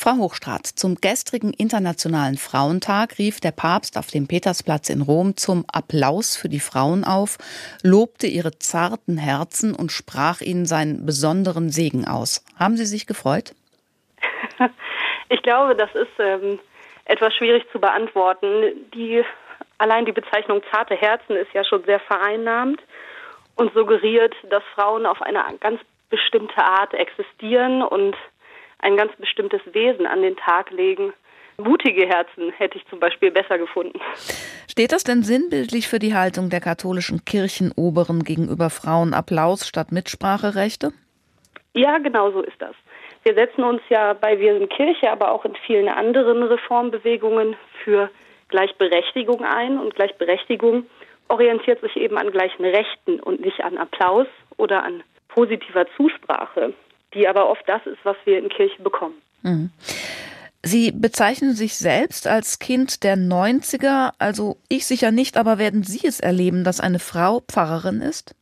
Frau 0.00 0.12
Hochstrat, 0.12 0.64
zum 0.64 0.94
gestrigen 0.94 1.52
Internationalen 1.52 2.36
Frauentag 2.36 3.18
rief 3.18 3.40
der 3.40 3.50
Papst 3.50 3.98
auf 3.98 4.06
dem 4.12 4.28
Petersplatz 4.28 4.90
in 4.90 5.02
Rom 5.02 5.36
zum 5.36 5.64
Applaus 5.72 6.36
für 6.36 6.48
die 6.48 6.60
Frauen 6.60 7.02
auf, 7.02 7.36
lobte 7.82 8.28
ihre 8.28 8.56
zarten 8.60 9.18
Herzen 9.18 9.74
und 9.74 9.90
sprach 9.90 10.40
ihnen 10.40 10.66
seinen 10.66 11.04
besonderen 11.04 11.70
Segen 11.70 12.06
aus. 12.06 12.44
Haben 12.56 12.76
Sie 12.76 12.86
sich 12.86 13.08
gefreut? 13.08 13.54
Ich 15.30 15.42
glaube, 15.42 15.76
das 15.76 15.94
ist 15.94 16.18
ähm, 16.20 16.58
etwas 17.04 17.34
schwierig 17.34 17.70
zu 17.70 17.78
beantworten. 17.78 18.88
Die, 18.94 19.22
allein 19.76 20.06
die 20.06 20.12
Bezeichnung 20.12 20.62
zarte 20.72 20.94
Herzen 20.94 21.36
ist 21.36 21.52
ja 21.52 21.64
schon 21.64 21.84
sehr 21.84 22.00
vereinnahmt 22.00 22.80
und 23.54 23.74
suggeriert, 23.74 24.34
dass 24.48 24.62
Frauen 24.74 25.04
auf 25.04 25.20
eine 25.20 25.44
ganz 25.60 25.82
bestimmte 26.08 26.64
Art 26.64 26.94
existieren 26.94 27.82
und 27.82 28.16
ein 28.78 28.96
ganz 28.96 29.12
bestimmtes 29.16 29.60
Wesen 29.72 30.06
an 30.06 30.22
den 30.22 30.36
Tag 30.36 30.70
legen. 30.70 31.12
Mutige 31.56 32.06
Herzen 32.06 32.52
hätte 32.52 32.78
ich 32.78 32.86
zum 32.86 33.00
Beispiel 33.00 33.30
besser 33.30 33.58
gefunden. 33.58 33.98
Steht 34.68 34.92
das 34.92 35.02
denn 35.02 35.22
sinnbildlich 35.22 35.88
für 35.88 35.98
die 35.98 36.14
Haltung 36.14 36.50
der 36.50 36.60
katholischen 36.60 37.24
Kirchenoberen 37.24 38.22
gegenüber 38.22 38.70
Frauen 38.70 39.12
Applaus 39.12 39.66
statt 39.66 39.90
Mitspracherechte? 39.90 40.92
Ja, 41.74 41.98
genau 41.98 42.30
so 42.30 42.42
ist 42.42 42.60
das. 42.60 42.76
Wir 43.24 43.34
setzen 43.34 43.64
uns 43.64 43.82
ja 43.88 44.12
bei 44.12 44.38
Wir 44.38 44.56
sind 44.56 44.70
Kirche, 44.70 45.10
aber 45.10 45.32
auch 45.32 45.44
in 45.44 45.56
vielen 45.66 45.88
anderen 45.88 46.44
Reformbewegungen 46.44 47.56
für 47.82 48.08
Gleichberechtigung 48.48 49.44
ein. 49.44 49.78
Und 49.78 49.96
Gleichberechtigung 49.96 50.86
orientiert 51.28 51.80
sich 51.80 51.96
eben 51.96 52.16
an 52.16 52.30
gleichen 52.30 52.64
Rechten 52.64 53.20
und 53.20 53.40
nicht 53.40 53.62
an 53.62 53.78
Applaus 53.78 54.28
oder 54.56 54.84
an 54.84 55.02
positiver 55.28 55.86
Zusprache 55.96 56.72
die 57.14 57.28
aber 57.28 57.48
oft 57.48 57.62
das 57.66 57.84
ist, 57.86 57.98
was 58.04 58.16
wir 58.24 58.38
in 58.38 58.48
Kirche 58.48 58.82
bekommen. 58.82 59.20
Mhm. 59.42 59.70
Sie 60.62 60.90
bezeichnen 60.90 61.52
sich 61.52 61.76
selbst 61.76 62.26
als 62.26 62.58
Kind 62.58 63.04
der 63.04 63.16
90er, 63.16 64.12
also 64.18 64.56
ich 64.68 64.86
sicher 64.86 65.12
nicht, 65.12 65.36
aber 65.36 65.58
werden 65.58 65.84
Sie 65.84 66.06
es 66.06 66.20
erleben, 66.20 66.64
dass 66.64 66.80
eine 66.80 66.98
Frau 66.98 67.40
Pfarrerin 67.40 68.00
ist? 68.00 68.34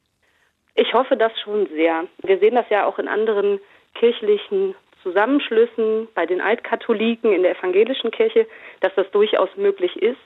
Ich 0.75 0.93
hoffe 0.95 1.17
das 1.17 1.33
schon 1.41 1.67
sehr. 1.69 2.05
Wir 2.23 2.39
sehen 2.39 2.55
das 2.55 2.69
ja 2.71 2.87
auch 2.87 2.99
in 2.99 3.09
anderen 3.09 3.61
kirchlichen 3.95 4.75
Zusammenschlüssen, 5.03 6.09
bei 6.15 6.27
den 6.27 6.41
Altkatholiken 6.41 7.33
in 7.33 7.43
der 7.43 7.57
evangelischen 7.57 8.11
Kirche, 8.11 8.47
dass 8.81 8.95
das 8.97 9.11
durchaus 9.13 9.49
möglich 9.57 9.97
ist. 10.03 10.19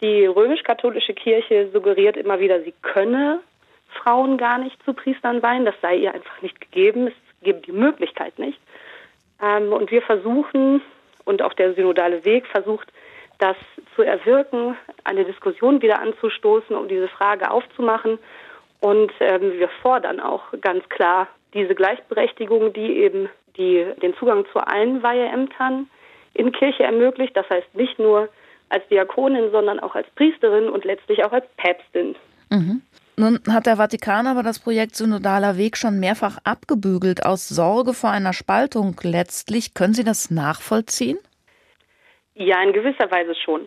Die 0.00 0.26
römisch-katholische 0.26 1.14
Kirche 1.14 1.70
suggeriert 1.72 2.16
immer 2.16 2.40
wieder, 2.40 2.62
sie 2.62 2.74
könne 2.82 3.40
Frauen 4.02 4.36
gar 4.38 4.58
nicht 4.58 4.76
zu 4.84 4.92
Priestern 4.92 5.42
weihen. 5.42 5.64
Das 5.64 5.74
sei 5.80 5.96
ihr 5.96 6.14
einfach 6.14 6.42
nicht 6.42 6.60
gegeben. 6.60 7.06
Es 7.06 7.27
geben 7.42 7.62
die 7.62 7.72
Möglichkeit 7.72 8.38
nicht. 8.38 8.58
Ähm, 9.42 9.72
und 9.72 9.90
wir 9.90 10.02
versuchen, 10.02 10.82
und 11.24 11.42
auch 11.42 11.52
der 11.54 11.74
synodale 11.74 12.24
Weg 12.24 12.46
versucht, 12.46 12.88
das 13.38 13.56
zu 13.94 14.02
erwirken, 14.02 14.76
eine 15.04 15.24
Diskussion 15.24 15.80
wieder 15.80 16.00
anzustoßen, 16.00 16.74
um 16.74 16.88
diese 16.88 17.08
Frage 17.08 17.50
aufzumachen. 17.50 18.18
Und 18.80 19.12
ähm, 19.20 19.52
wir 19.58 19.68
fordern 19.82 20.20
auch 20.20 20.42
ganz 20.60 20.88
klar 20.88 21.28
diese 21.54 21.74
Gleichberechtigung, 21.74 22.72
die 22.72 22.98
eben 22.98 23.28
die, 23.56 23.86
den 24.02 24.14
Zugang 24.16 24.44
zu 24.52 24.58
allen 24.60 25.02
Weiheämtern 25.02 25.88
in 26.34 26.52
Kirche 26.52 26.84
ermöglicht. 26.84 27.36
Das 27.36 27.48
heißt 27.48 27.74
nicht 27.74 27.98
nur 27.98 28.28
als 28.68 28.86
Diakonin, 28.88 29.50
sondern 29.50 29.80
auch 29.80 29.94
als 29.94 30.08
Priesterin 30.14 30.68
und 30.68 30.84
letztlich 30.84 31.24
auch 31.24 31.32
als 31.32 31.46
Päpstin. 31.56 32.16
Mhm. 32.50 32.82
Nun 33.18 33.40
hat 33.52 33.66
der 33.66 33.78
Vatikan 33.78 34.28
aber 34.28 34.44
das 34.44 34.60
Projekt 34.60 34.94
Synodaler 34.94 35.56
Weg 35.56 35.76
schon 35.76 35.98
mehrfach 35.98 36.38
abgebügelt 36.44 37.26
aus 37.26 37.48
Sorge 37.48 37.92
vor 37.92 38.10
einer 38.10 38.32
Spaltung 38.32 38.94
letztlich. 39.02 39.74
Können 39.74 39.92
Sie 39.92 40.04
das 40.04 40.30
nachvollziehen? 40.30 41.18
Ja, 42.34 42.62
in 42.62 42.72
gewisser 42.72 43.10
Weise 43.10 43.34
schon. 43.34 43.66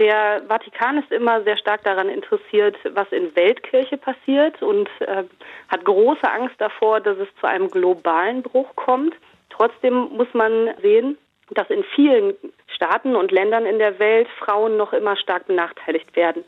Der 0.00 0.42
Vatikan 0.48 0.98
ist 0.98 1.12
immer 1.12 1.44
sehr 1.44 1.56
stark 1.56 1.84
daran 1.84 2.08
interessiert, 2.08 2.76
was 2.94 3.06
in 3.12 3.34
Weltkirche 3.36 3.98
passiert 3.98 4.60
und 4.62 4.88
äh, 4.98 5.22
hat 5.68 5.84
große 5.84 6.28
Angst 6.28 6.56
davor, 6.58 7.00
dass 7.00 7.18
es 7.18 7.28
zu 7.38 7.46
einem 7.46 7.70
globalen 7.70 8.42
Bruch 8.42 8.74
kommt. 8.74 9.14
Trotzdem 9.50 10.08
muss 10.10 10.32
man 10.34 10.70
sehen, 10.82 11.16
dass 11.50 11.70
in 11.70 11.84
vielen 11.94 12.34
Staaten 12.66 13.14
und 13.14 13.30
Ländern 13.30 13.64
in 13.64 13.78
der 13.78 14.00
Welt 14.00 14.26
Frauen 14.40 14.76
noch 14.76 14.92
immer 14.92 15.16
stark 15.16 15.46
benachteiligt 15.46 16.16
werden. 16.16 16.44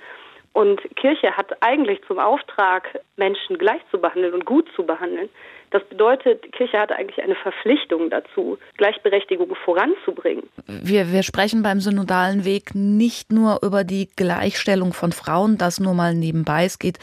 Und 0.53 0.81
Kirche 0.97 1.37
hat 1.37 1.63
eigentlich 1.63 2.01
zum 2.09 2.19
Auftrag, 2.19 2.99
Menschen 3.17 3.57
gleich 3.57 3.81
zu 3.91 3.99
behandeln 3.99 4.35
und 4.35 4.45
gut 4.45 4.69
zu 4.75 4.85
behandeln. 4.85 5.29
Das 5.71 5.85
bedeutet, 5.85 6.53
Kirche 6.53 6.81
hat 6.81 6.91
eigentlich 6.91 7.23
eine 7.23 7.37
Verpflichtung 7.37 8.11
dazu, 8.11 8.59
Gleichberechtigung 8.77 9.55
voranzubringen. 9.65 10.43
Wir, 10.67 11.13
wir 11.13 11.23
sprechen 11.23 11.63
beim 11.63 11.79
synodalen 11.79 12.45
Weg 12.45 12.75
nicht 12.75 13.31
nur 13.31 13.61
über 13.63 13.85
die 13.85 14.09
Gleichstellung 14.17 14.93
von 14.93 15.13
Frauen, 15.13 15.59
das 15.59 15.79
nur 15.79 15.95
mal 15.95 16.15
nebenbei. 16.15 16.65
Es 16.65 16.81
geht 16.81 16.99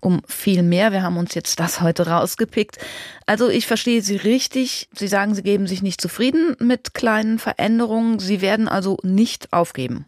um 0.00 0.20
viel 0.28 0.62
mehr. 0.62 0.92
Wir 0.92 1.02
haben 1.02 1.16
uns 1.16 1.34
jetzt 1.34 1.58
das 1.58 1.80
heute 1.80 2.06
rausgepickt. 2.06 2.78
Also 3.26 3.48
ich 3.48 3.66
verstehe 3.66 4.00
Sie 4.00 4.16
richtig. 4.16 4.88
Sie 4.92 5.08
sagen, 5.08 5.34
Sie 5.34 5.42
geben 5.42 5.66
sich 5.66 5.82
nicht 5.82 6.00
zufrieden 6.00 6.56
mit 6.60 6.94
kleinen 6.94 7.40
Veränderungen. 7.40 8.20
Sie 8.20 8.40
werden 8.40 8.68
also 8.68 8.98
nicht 9.02 9.52
aufgeben. 9.52 10.06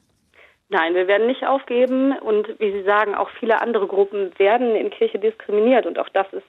Nein, 0.68 0.94
wir 0.94 1.06
werden 1.06 1.28
nicht 1.28 1.46
aufgeben 1.46 2.18
und 2.18 2.48
wie 2.58 2.72
Sie 2.72 2.82
sagen, 2.82 3.14
auch 3.14 3.30
viele 3.38 3.60
andere 3.60 3.86
Gruppen 3.86 4.36
werden 4.38 4.74
in 4.74 4.90
Kirche 4.90 5.18
diskriminiert 5.18 5.86
und 5.86 5.98
auch 5.98 6.08
das 6.08 6.26
ist 6.32 6.46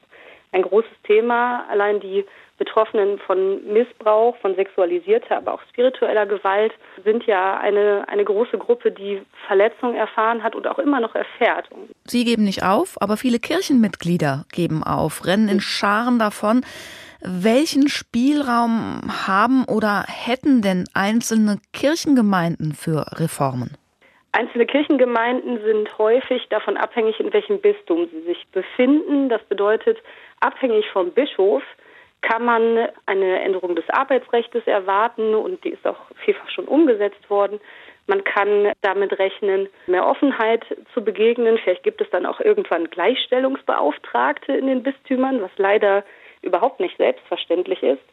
ein 0.52 0.64
großes 0.64 1.02
Thema. 1.04 1.66
Allein 1.70 2.00
die 2.00 2.26
Betroffenen 2.58 3.20
von 3.20 3.64
Missbrauch, 3.72 4.36
von 4.38 4.56
sexualisierter, 4.56 5.38
aber 5.38 5.54
auch 5.54 5.62
spiritueller 5.70 6.26
Gewalt 6.26 6.74
sind 7.04 7.26
ja 7.28 7.60
eine, 7.60 8.06
eine 8.08 8.26
große 8.26 8.58
Gruppe, 8.58 8.92
die 8.92 9.22
Verletzungen 9.46 9.96
erfahren 9.96 10.42
hat 10.42 10.56
und 10.56 10.66
auch 10.68 10.80
immer 10.80 11.00
noch 11.00 11.14
erfährt. 11.14 11.70
Sie 12.06 12.26
geben 12.26 12.44
nicht 12.44 12.64
auf, 12.64 13.00
aber 13.00 13.18
viele 13.18 13.38
Kirchenmitglieder 13.38 14.46
geben 14.52 14.84
auf, 14.84 15.28
rennen 15.28 15.50
in 15.50 15.62
Scharen 15.62 16.18
davon. 16.18 16.66
Welchen 17.22 17.90
Spielraum 17.90 19.02
haben 19.28 19.66
oder 19.66 20.06
hätten 20.08 20.64
denn 20.64 20.86
einzelne 20.96 21.60
Kirchengemeinden 21.74 22.74
für 22.74 23.06
Reformen? 23.20 23.78
Einzelne 24.38 24.68
Kirchengemeinden 24.68 25.64
sind 25.64 25.98
häufig 25.98 26.48
davon 26.50 26.78
abhängig, 26.78 27.20
in 27.20 27.34
welchem 27.34 27.60
Bistum 27.60 28.08
sie 28.12 28.22
sich 28.22 28.46
befinden. 28.52 29.30
Das 29.30 29.42
bedeutet, 29.46 29.98
abhängig 30.42 30.88
vom 30.92 31.10
Bischof 31.10 31.64
kann 32.22 32.46
man 32.46 32.88
eine 33.08 33.42
Änderung 33.42 33.76
des 33.76 33.90
Arbeitsrechts 33.90 34.68
erwarten 34.68 35.34
und 35.34 35.64
die 35.64 35.70
ist 35.70 35.88
auch 35.88 35.98
vielfach 36.24 36.52
schon 36.52 36.66
umgesetzt 36.66 37.28
worden. 37.32 37.60
Man 38.06 38.24
kann 38.24 38.74
damit 38.82 39.18
rechnen, 39.18 39.70
mehr 39.88 40.06
Offenheit 40.06 40.64
zu 40.94 41.04
begegnen. 41.04 41.58
Vielleicht 41.58 41.82
gibt 41.82 42.00
es 42.02 42.10
dann 42.12 42.28
auch 42.28 42.40
irgendwann 42.40 42.92
Gleichstellungsbeauftragte 42.92 44.52
in 44.54 44.68
den 44.68 44.84
Bistümern, 44.84 45.42
was 45.42 45.52
leider 45.58 46.04
überhaupt 46.44 46.80
nicht 46.80 46.96
selbstverständlich 46.98 47.82
ist. 47.82 48.04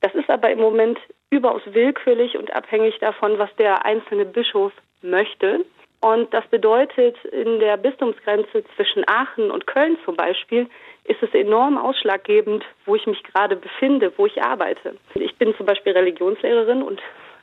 Das 0.00 0.14
ist 0.14 0.30
aber 0.30 0.50
im 0.50 0.60
Moment 0.60 0.98
überaus 1.28 1.60
willkürlich 1.66 2.38
und 2.38 2.54
abhängig 2.56 2.98
davon, 3.00 3.38
was 3.38 3.54
der 3.56 3.84
einzelne 3.84 4.24
Bischof 4.24 4.72
möchte. 5.04 5.64
Und 6.00 6.34
das 6.34 6.46
bedeutet, 6.48 7.16
in 7.24 7.60
der 7.60 7.76
Bistumsgrenze 7.76 8.64
zwischen 8.76 9.08
Aachen 9.08 9.50
und 9.50 9.66
Köln 9.66 9.96
zum 10.04 10.16
Beispiel 10.16 10.68
ist 11.04 11.22
es 11.22 11.32
enorm 11.32 11.78
ausschlaggebend, 11.78 12.64
wo 12.84 12.94
ich 12.94 13.06
mich 13.06 13.22
gerade 13.22 13.56
befinde, 13.56 14.12
wo 14.16 14.26
ich 14.26 14.42
arbeite. 14.42 14.96
Ich 15.14 15.34
bin 15.36 15.54
zum 15.56 15.66
Beispiel 15.66 15.92
Religionslehrerin 15.92 16.82
und 16.82 17.00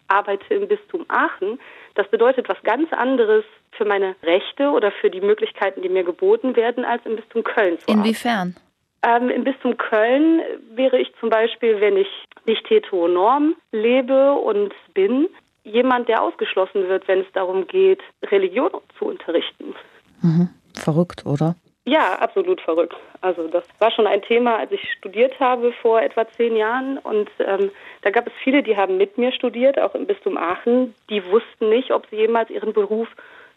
arbeite 0.07 0.53
im 0.53 0.67
Bistum 0.67 1.05
Aachen. 1.07 1.59
Das 1.95 2.07
bedeutet 2.09 2.49
was 2.49 2.61
ganz 2.63 2.91
anderes 2.93 3.43
für 3.71 3.85
meine 3.85 4.15
Rechte 4.23 4.69
oder 4.69 4.91
für 4.91 5.09
die 5.09 5.21
Möglichkeiten, 5.21 5.81
die 5.81 5.89
mir 5.89 6.03
geboten 6.03 6.55
werden, 6.55 6.85
als 6.85 7.03
im 7.05 7.15
Bistum 7.15 7.43
Köln 7.43 7.79
zu 7.79 7.91
Inwiefern? 7.91 8.55
Ähm, 9.03 9.29
Im 9.29 9.43
Bistum 9.43 9.77
Köln 9.77 10.41
wäre 10.75 10.99
ich 10.99 11.11
zum 11.19 11.29
Beispiel, 11.29 11.81
wenn 11.81 11.97
ich 11.97 12.07
nicht 12.45 12.69
heteronorm 12.69 13.55
lebe 13.71 14.33
und 14.33 14.73
bin, 14.93 15.27
jemand, 15.63 16.09
der 16.09 16.21
ausgeschlossen 16.21 16.87
wird, 16.87 17.07
wenn 17.07 17.19
es 17.19 17.31
darum 17.33 17.67
geht, 17.67 18.01
Religion 18.23 18.71
zu 18.97 19.05
unterrichten. 19.05 19.75
Mhm. 20.21 20.49
Verrückt, 20.73 21.25
oder? 21.25 21.55
Ja, 21.85 22.19
absolut 22.19 22.61
verrückt. 22.61 22.95
Also 23.21 23.47
das 23.47 23.63
war 23.79 23.91
schon 23.91 24.05
ein 24.05 24.21
Thema, 24.21 24.57
als 24.57 24.71
ich 24.71 24.81
studiert 24.97 25.39
habe 25.39 25.73
vor 25.81 26.01
etwa 26.01 26.27
zehn 26.37 26.55
Jahren. 26.55 26.99
Und 26.99 27.29
ähm, 27.39 27.71
da 28.03 28.11
gab 28.11 28.27
es 28.27 28.33
viele, 28.43 28.61
die 28.61 28.77
haben 28.77 28.97
mit 28.97 29.17
mir 29.17 29.31
studiert, 29.31 29.79
auch 29.79 29.95
im 29.95 30.05
Bistum 30.05 30.37
Aachen. 30.37 30.93
Die 31.09 31.25
wussten 31.25 31.69
nicht, 31.69 31.91
ob 31.91 32.07
sie 32.09 32.17
jemals 32.17 32.51
ihren 32.51 32.73
Beruf 32.73 33.07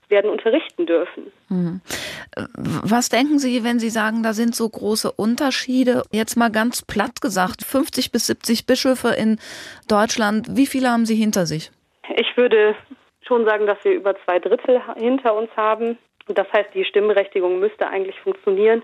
werden 0.09 0.31
unterrichten 0.31 0.87
dürfen. 0.87 1.33
Mhm. 1.49 1.81
Was 2.57 3.09
denken 3.09 3.39
Sie, 3.39 3.63
wenn 3.65 3.79
Sie 3.79 3.91
sagen, 3.91 4.23
da 4.23 4.33
sind 4.33 4.55
so 4.55 4.69
große 4.69 5.13
Unterschiede? 5.13 6.03
Jetzt 6.11 6.37
mal 6.37 6.51
ganz 6.51 6.83
platt 6.83 7.21
gesagt, 7.21 7.65
50 7.65 8.11
bis 8.11 8.27
70 8.27 8.67
Bischöfe 8.67 9.09
in 9.09 9.39
Deutschland. 9.89 10.57
Wie 10.57 10.67
viele 10.67 10.91
haben 10.91 11.07
Sie 11.07 11.15
hinter 11.15 11.47
sich? 11.47 11.71
Ich 12.17 12.37
würde 12.37 12.75
schon 13.27 13.45
sagen, 13.45 13.67
dass 13.67 13.83
wir 13.85 13.93
über 13.93 14.15
zwei 14.25 14.39
Drittel 14.39 14.83
hinter 14.97 15.35
uns 15.35 15.51
haben. 15.57 15.99
Das 16.29 16.51
heißt, 16.53 16.71
die 16.75 16.85
Stimmberechtigung 16.85 17.59
müsste 17.59 17.89
eigentlich 17.89 18.19
funktionieren. 18.21 18.83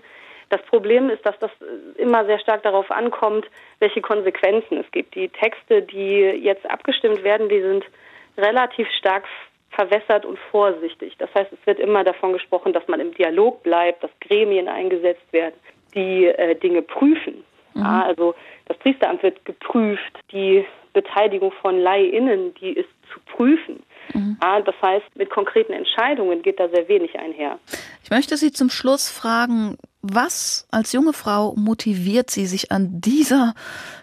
Das 0.49 0.61
Problem 0.63 1.09
ist, 1.09 1.25
dass 1.25 1.37
das 1.39 1.51
immer 1.95 2.25
sehr 2.25 2.39
stark 2.39 2.63
darauf 2.63 2.91
ankommt, 2.91 3.45
welche 3.79 4.01
Konsequenzen 4.01 4.77
es 4.77 4.91
gibt. 4.91 5.15
Die 5.15 5.29
Texte, 5.29 5.81
die 5.81 6.19
jetzt 6.19 6.69
abgestimmt 6.69 7.23
werden, 7.23 7.47
die 7.47 7.61
sind 7.61 7.85
relativ 8.37 8.87
stark 8.99 9.23
verwässert 9.69 10.25
und 10.25 10.37
vorsichtig. 10.51 11.15
Das 11.17 11.33
heißt, 11.33 11.53
es 11.53 11.65
wird 11.65 11.79
immer 11.79 12.03
davon 12.03 12.33
gesprochen, 12.33 12.73
dass 12.73 12.87
man 12.87 12.99
im 12.99 13.13
Dialog 13.13 13.63
bleibt, 13.63 14.03
dass 14.03 14.11
Gremien 14.19 14.67
eingesetzt 14.67 15.31
werden, 15.31 15.55
die 15.95 16.25
äh, 16.25 16.55
Dinge 16.55 16.81
prüfen. 16.81 17.45
Mhm. 17.73 17.81
Ja, 17.81 18.03
also 18.03 18.35
das 18.65 18.77
Priesteramt 18.77 19.23
wird 19.23 19.43
geprüft, 19.45 20.19
die 20.31 20.65
Beteiligung 20.93 21.51
von 21.61 21.79
LaieInnen, 21.79 22.53
die 22.55 22.73
ist 22.73 22.89
zu 23.13 23.19
prüfen. 23.33 23.83
Mhm. 24.13 24.37
Ja, 24.41 24.61
das 24.61 24.75
heißt, 24.81 25.05
mit 25.15 25.29
konkreten 25.29 25.73
Entscheidungen 25.73 26.41
geht 26.41 26.59
da 26.59 26.67
sehr 26.69 26.87
wenig 26.87 27.17
einher. 27.17 27.59
Ich 28.03 28.09
möchte 28.09 28.37
Sie 28.37 28.51
zum 28.51 28.69
Schluss 28.69 29.09
fragen, 29.09 29.77
was 30.01 30.67
als 30.71 30.93
junge 30.93 31.13
Frau 31.13 31.53
motiviert 31.55 32.29
Sie, 32.29 32.45
sich 32.45 32.71
an 32.71 33.01
dieser 33.01 33.53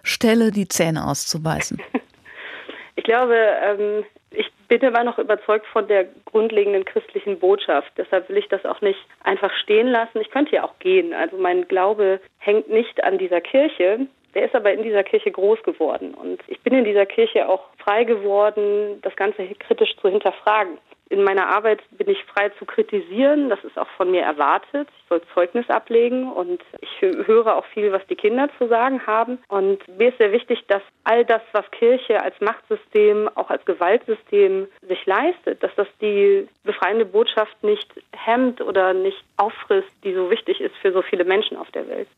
Stelle 0.02 0.50
die 0.50 0.68
Zähne 0.68 1.06
auszubeißen? 1.06 1.80
ich 2.96 3.04
glaube, 3.04 3.34
ähm, 3.34 4.04
ich 4.30 4.46
bin 4.68 4.80
immer 4.82 5.02
noch 5.02 5.18
überzeugt 5.18 5.66
von 5.66 5.88
der 5.88 6.06
grundlegenden 6.26 6.84
christlichen 6.84 7.38
Botschaft. 7.38 7.90
Deshalb 7.96 8.28
will 8.28 8.36
ich 8.36 8.48
das 8.48 8.64
auch 8.64 8.80
nicht 8.80 9.00
einfach 9.24 9.52
stehen 9.62 9.88
lassen. 9.88 10.20
Ich 10.20 10.30
könnte 10.30 10.56
ja 10.56 10.64
auch 10.64 10.78
gehen. 10.78 11.14
Also 11.14 11.36
mein 11.38 11.66
Glaube 11.66 12.20
hängt 12.38 12.68
nicht 12.68 13.02
an 13.02 13.18
dieser 13.18 13.40
Kirche. 13.40 14.06
Der 14.34 14.44
ist 14.44 14.54
aber 14.54 14.72
in 14.72 14.82
dieser 14.82 15.04
Kirche 15.04 15.30
groß 15.30 15.62
geworden. 15.62 16.14
Und 16.14 16.40
ich 16.46 16.60
bin 16.60 16.74
in 16.74 16.84
dieser 16.84 17.06
Kirche 17.06 17.48
auch 17.48 17.64
frei 17.78 18.04
geworden, 18.04 19.00
das 19.02 19.16
Ganze 19.16 19.46
kritisch 19.58 19.96
zu 19.96 20.08
hinterfragen. 20.08 20.78
In 21.10 21.24
meiner 21.24 21.48
Arbeit 21.48 21.80
bin 21.92 22.08
ich 22.08 22.22
frei 22.24 22.50
zu 22.58 22.66
kritisieren. 22.66 23.48
Das 23.48 23.62
ist 23.64 23.78
auch 23.78 23.88
von 23.96 24.10
mir 24.10 24.22
erwartet. 24.22 24.88
Ich 24.98 25.08
soll 25.08 25.22
Zeugnis 25.32 25.68
ablegen 25.70 26.30
und 26.30 26.60
ich 26.80 27.00
höre 27.00 27.56
auch 27.56 27.64
viel, 27.66 27.92
was 27.92 28.06
die 28.08 28.16
Kinder 28.16 28.48
zu 28.58 28.68
sagen 28.68 29.06
haben. 29.06 29.38
Und 29.48 29.86
mir 29.98 30.10
ist 30.10 30.18
sehr 30.18 30.32
wichtig, 30.32 30.64
dass 30.68 30.82
all 31.04 31.24
das, 31.24 31.40
was 31.52 31.64
Kirche 31.70 32.22
als 32.22 32.34
Machtsystem, 32.40 33.28
auch 33.34 33.48
als 33.48 33.64
Gewaltsystem 33.64 34.68
sich 34.86 35.06
leistet, 35.06 35.62
dass 35.62 35.74
das 35.76 35.88
die 36.00 36.46
befreiende 36.64 37.06
Botschaft 37.06 37.62
nicht 37.62 37.88
hemmt 38.12 38.60
oder 38.60 38.92
nicht 38.92 39.24
auffrisst, 39.38 39.88
die 40.04 40.12
so 40.12 40.30
wichtig 40.30 40.60
ist 40.60 40.74
für 40.82 40.92
so 40.92 41.00
viele 41.00 41.24
Menschen 41.24 41.56
auf 41.56 41.70
der 41.70 41.88
Welt. 41.88 42.08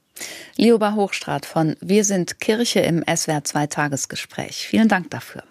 Lioba 0.57 0.95
Hochstrat 0.95 1.47
von 1.47 1.77
Wir 1.81 2.03
sind 2.03 2.41
Kirche 2.41 2.81
im 2.81 3.05
SWR 3.05 3.45
2 3.45 3.67
Tagesgespräch. 3.69 4.67
Vielen 4.67 4.89
Dank 4.89 5.11
dafür. 5.11 5.43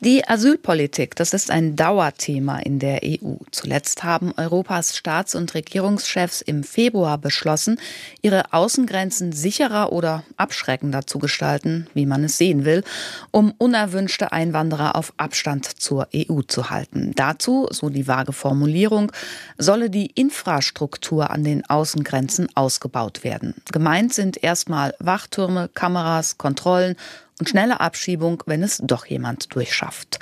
Die 0.00 0.28
Asylpolitik, 0.28 1.16
das 1.16 1.32
ist 1.32 1.50
ein 1.50 1.74
Dauerthema 1.74 2.58
in 2.58 2.78
der 2.78 3.00
EU. 3.02 3.36
Zuletzt 3.50 4.04
haben 4.04 4.34
Europas 4.36 4.94
Staats- 4.94 5.34
und 5.34 5.54
Regierungschefs 5.54 6.42
im 6.42 6.64
Februar 6.64 7.16
beschlossen, 7.16 7.80
ihre 8.20 8.52
Außengrenzen 8.52 9.32
sicherer 9.32 9.92
oder 9.92 10.22
abschreckender 10.36 11.06
zu 11.06 11.18
gestalten, 11.18 11.86
wie 11.94 12.04
man 12.04 12.24
es 12.24 12.36
sehen 12.36 12.66
will, 12.66 12.84
um 13.30 13.54
unerwünschte 13.56 14.32
Einwanderer 14.32 14.96
auf 14.96 15.14
Abstand 15.16 15.64
zur 15.64 16.08
EU 16.14 16.42
zu 16.42 16.68
halten. 16.68 17.12
Dazu, 17.16 17.66
so 17.70 17.88
die 17.88 18.06
vage 18.06 18.34
Formulierung, 18.34 19.10
solle 19.56 19.88
die 19.88 20.10
Infrastruktur 20.14 21.30
an 21.30 21.42
den 21.42 21.64
Außengrenzen 21.70 22.48
ausgebaut 22.54 23.24
werden. 23.24 23.54
Gemeint 23.72 24.12
sind 24.12 24.44
erstmal 24.44 24.94
Wachtürme, 24.98 25.70
Kameras, 25.72 26.36
Kontrollen 26.36 26.96
und 27.38 27.48
schnelle 27.48 27.80
Abschiebung, 27.80 28.42
wenn 28.46 28.62
es 28.62 28.78
doch 28.82 29.06
jemand 29.06 29.54
durchschafft. 29.54 30.18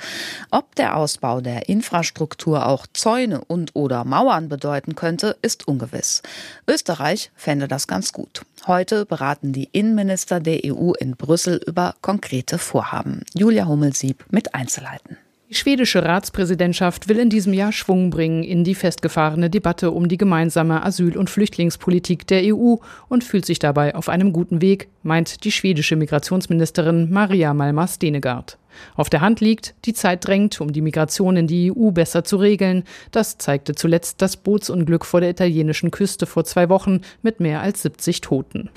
Ob 0.51 0.75
der 0.75 0.97
Ausbau 0.97 1.41
der 1.41 1.69
Infrastruktur 1.69 2.65
auch 2.65 2.85
Zäune 2.93 3.41
und 3.45 3.71
oder 3.73 4.03
Mauern 4.03 4.49
bedeuten 4.49 4.95
könnte, 4.95 5.37
ist 5.41 5.67
ungewiss. 5.67 6.21
Österreich 6.67 7.31
fände 7.35 7.67
das 7.67 7.87
ganz 7.87 8.11
gut. 8.11 8.41
Heute 8.67 9.05
beraten 9.05 9.53
die 9.53 9.69
Innenminister 9.71 10.39
der 10.39 10.61
EU 10.65 10.91
in 10.93 11.15
Brüssel 11.15 11.61
über 11.65 11.95
konkrete 12.01 12.57
Vorhaben. 12.57 13.23
Julia 13.33 13.65
Hummelsieb 13.65 14.25
mit 14.29 14.53
Einzelheiten. 14.53 15.17
Die 15.47 15.53
schwedische 15.53 16.03
Ratspräsidentschaft 16.03 17.07
will 17.07 17.19
in 17.19 17.29
diesem 17.29 17.53
Jahr 17.53 17.71
Schwung 17.71 18.09
bringen 18.09 18.41
in 18.41 18.63
die 18.63 18.73
festgefahrene 18.73 19.51
Debatte 19.51 19.91
um 19.91 20.07
die 20.07 20.17
gemeinsame 20.17 20.83
Asyl- 20.83 21.17
und 21.17 21.29
Flüchtlingspolitik 21.29 22.25
der 22.25 22.55
EU 22.55 22.77
und 23.09 23.23
fühlt 23.23 23.45
sich 23.45 23.59
dabei 23.59 23.93
auf 23.93 24.09
einem 24.09 24.33
guten 24.33 24.59
Weg, 24.61 24.89
meint 25.03 25.43
die 25.43 25.51
schwedische 25.51 25.97
Migrationsministerin 25.97 27.11
Maria 27.11 27.53
Malmar 27.53 27.87
Stenegard. 27.87 28.57
Auf 28.95 29.09
der 29.09 29.21
Hand 29.21 29.41
liegt, 29.41 29.75
die 29.85 29.93
Zeit 29.93 30.25
drängt, 30.27 30.61
um 30.61 30.71
die 30.71 30.81
Migration 30.81 31.37
in 31.37 31.47
die 31.47 31.71
EU 31.71 31.91
besser 31.91 32.23
zu 32.23 32.37
regeln. 32.37 32.83
Das 33.11 33.37
zeigte 33.37 33.75
zuletzt 33.75 34.21
das 34.21 34.37
Bootsunglück 34.37 35.05
vor 35.05 35.21
der 35.21 35.29
italienischen 35.29 35.91
Küste 35.91 36.25
vor 36.25 36.43
zwei 36.43 36.69
Wochen 36.69 37.01
mit 37.21 37.39
mehr 37.39 37.61
als 37.61 37.81
70 37.81 38.21
Toten. 38.21 38.69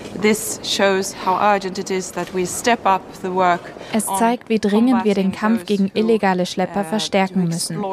Es 3.91 4.05
zeigt, 4.05 4.49
wie 4.49 4.59
dringend 4.59 5.03
wir 5.03 5.13
den 5.15 5.31
Kampf 5.31 5.65
gegen 5.65 5.91
illegale 5.93 6.45
Schlepper 6.45 6.81
uh, 6.81 6.89
verstärken 6.89 7.45
müssen. 7.45 7.83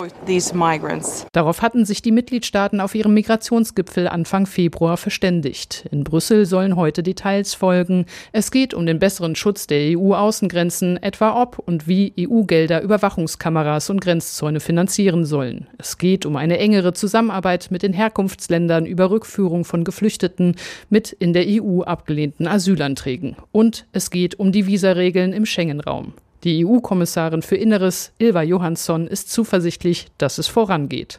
Darauf 1.32 1.62
hatten 1.62 1.84
sich 1.84 2.02
die 2.02 2.12
Mitgliedstaaten 2.12 2.80
auf 2.80 2.94
ihrem 2.94 3.14
Migrationsgipfel 3.14 4.08
Anfang 4.08 4.46
Februar 4.46 4.96
verständigt. 4.96 5.86
In 5.90 6.04
Brüssel 6.04 6.46
sollen 6.46 6.76
heute 6.76 7.02
Details 7.02 7.54
folgen. 7.54 8.06
Es 8.32 8.50
geht 8.50 8.74
um 8.74 8.86
den 8.86 8.98
besseren 8.98 9.36
Schutz 9.36 9.66
der 9.66 9.96
EU-Außengrenzen, 9.96 11.02
etwa 11.02 11.40
ob 11.40 11.58
und 11.58 11.86
wie 11.88 11.95
die 11.96 12.28
EU-Gelder 12.28 12.82
Überwachungskameras 12.82 13.88
und 13.88 14.02
Grenzzäune 14.02 14.60
finanzieren 14.60 15.24
sollen. 15.24 15.66
Es 15.78 15.96
geht 15.96 16.26
um 16.26 16.36
eine 16.36 16.58
engere 16.58 16.92
Zusammenarbeit 16.92 17.68
mit 17.70 17.82
den 17.82 17.94
Herkunftsländern 17.94 18.84
über 18.84 19.10
Rückführung 19.10 19.64
von 19.64 19.82
Geflüchteten 19.82 20.56
mit 20.90 21.12
in 21.12 21.32
der 21.32 21.46
EU 21.46 21.80
abgelehnten 21.82 22.46
Asylanträgen. 22.46 23.36
Und 23.50 23.86
es 23.92 24.10
geht 24.10 24.38
um 24.38 24.52
die 24.52 24.66
Visaregeln 24.66 25.32
im 25.32 25.46
Schengen-Raum. 25.46 26.12
Die 26.46 26.64
EU-Kommissarin 26.64 27.42
für 27.42 27.56
Inneres, 27.56 28.12
Ilva 28.18 28.40
Johansson, 28.40 29.08
ist 29.08 29.32
zuversichtlich, 29.32 30.06
dass 30.16 30.38
es 30.38 30.46
vorangeht. 30.46 31.18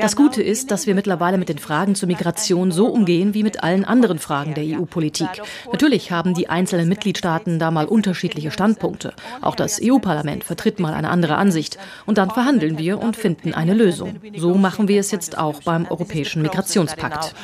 Das 0.00 0.16
Gute 0.16 0.42
ist, 0.42 0.70
dass 0.70 0.86
wir 0.86 0.94
mittlerweile 0.94 1.36
mit 1.36 1.50
den 1.50 1.58
Fragen 1.58 1.94
zur 1.94 2.06
Migration 2.06 2.70
so 2.70 2.86
umgehen 2.86 3.34
wie 3.34 3.42
mit 3.42 3.62
allen 3.62 3.84
anderen 3.84 4.18
Fragen 4.18 4.54
der 4.54 4.64
EU-Politik. 4.64 5.28
Natürlich 5.70 6.10
haben 6.10 6.32
die 6.32 6.48
einzelnen 6.48 6.88
Mitgliedstaaten 6.88 7.58
da 7.58 7.70
mal 7.70 7.84
unterschiedliche 7.84 8.50
Standpunkte. 8.50 9.12
Auch 9.42 9.56
das 9.56 9.78
EU-Parlament 9.84 10.42
vertritt 10.42 10.80
mal 10.80 10.94
eine 10.94 11.10
andere 11.10 11.36
Ansicht. 11.36 11.76
Und 12.06 12.16
dann 12.16 12.30
verhandeln 12.30 12.78
wir 12.78 12.98
und 12.98 13.14
finden 13.14 13.52
eine 13.52 13.74
Lösung. 13.74 14.20
So 14.34 14.54
machen 14.54 14.88
wir 14.88 15.00
es 15.00 15.10
jetzt 15.10 15.36
auch 15.36 15.60
beim 15.64 15.84
Europäischen 15.84 16.40
Migrationspakt. 16.40 17.34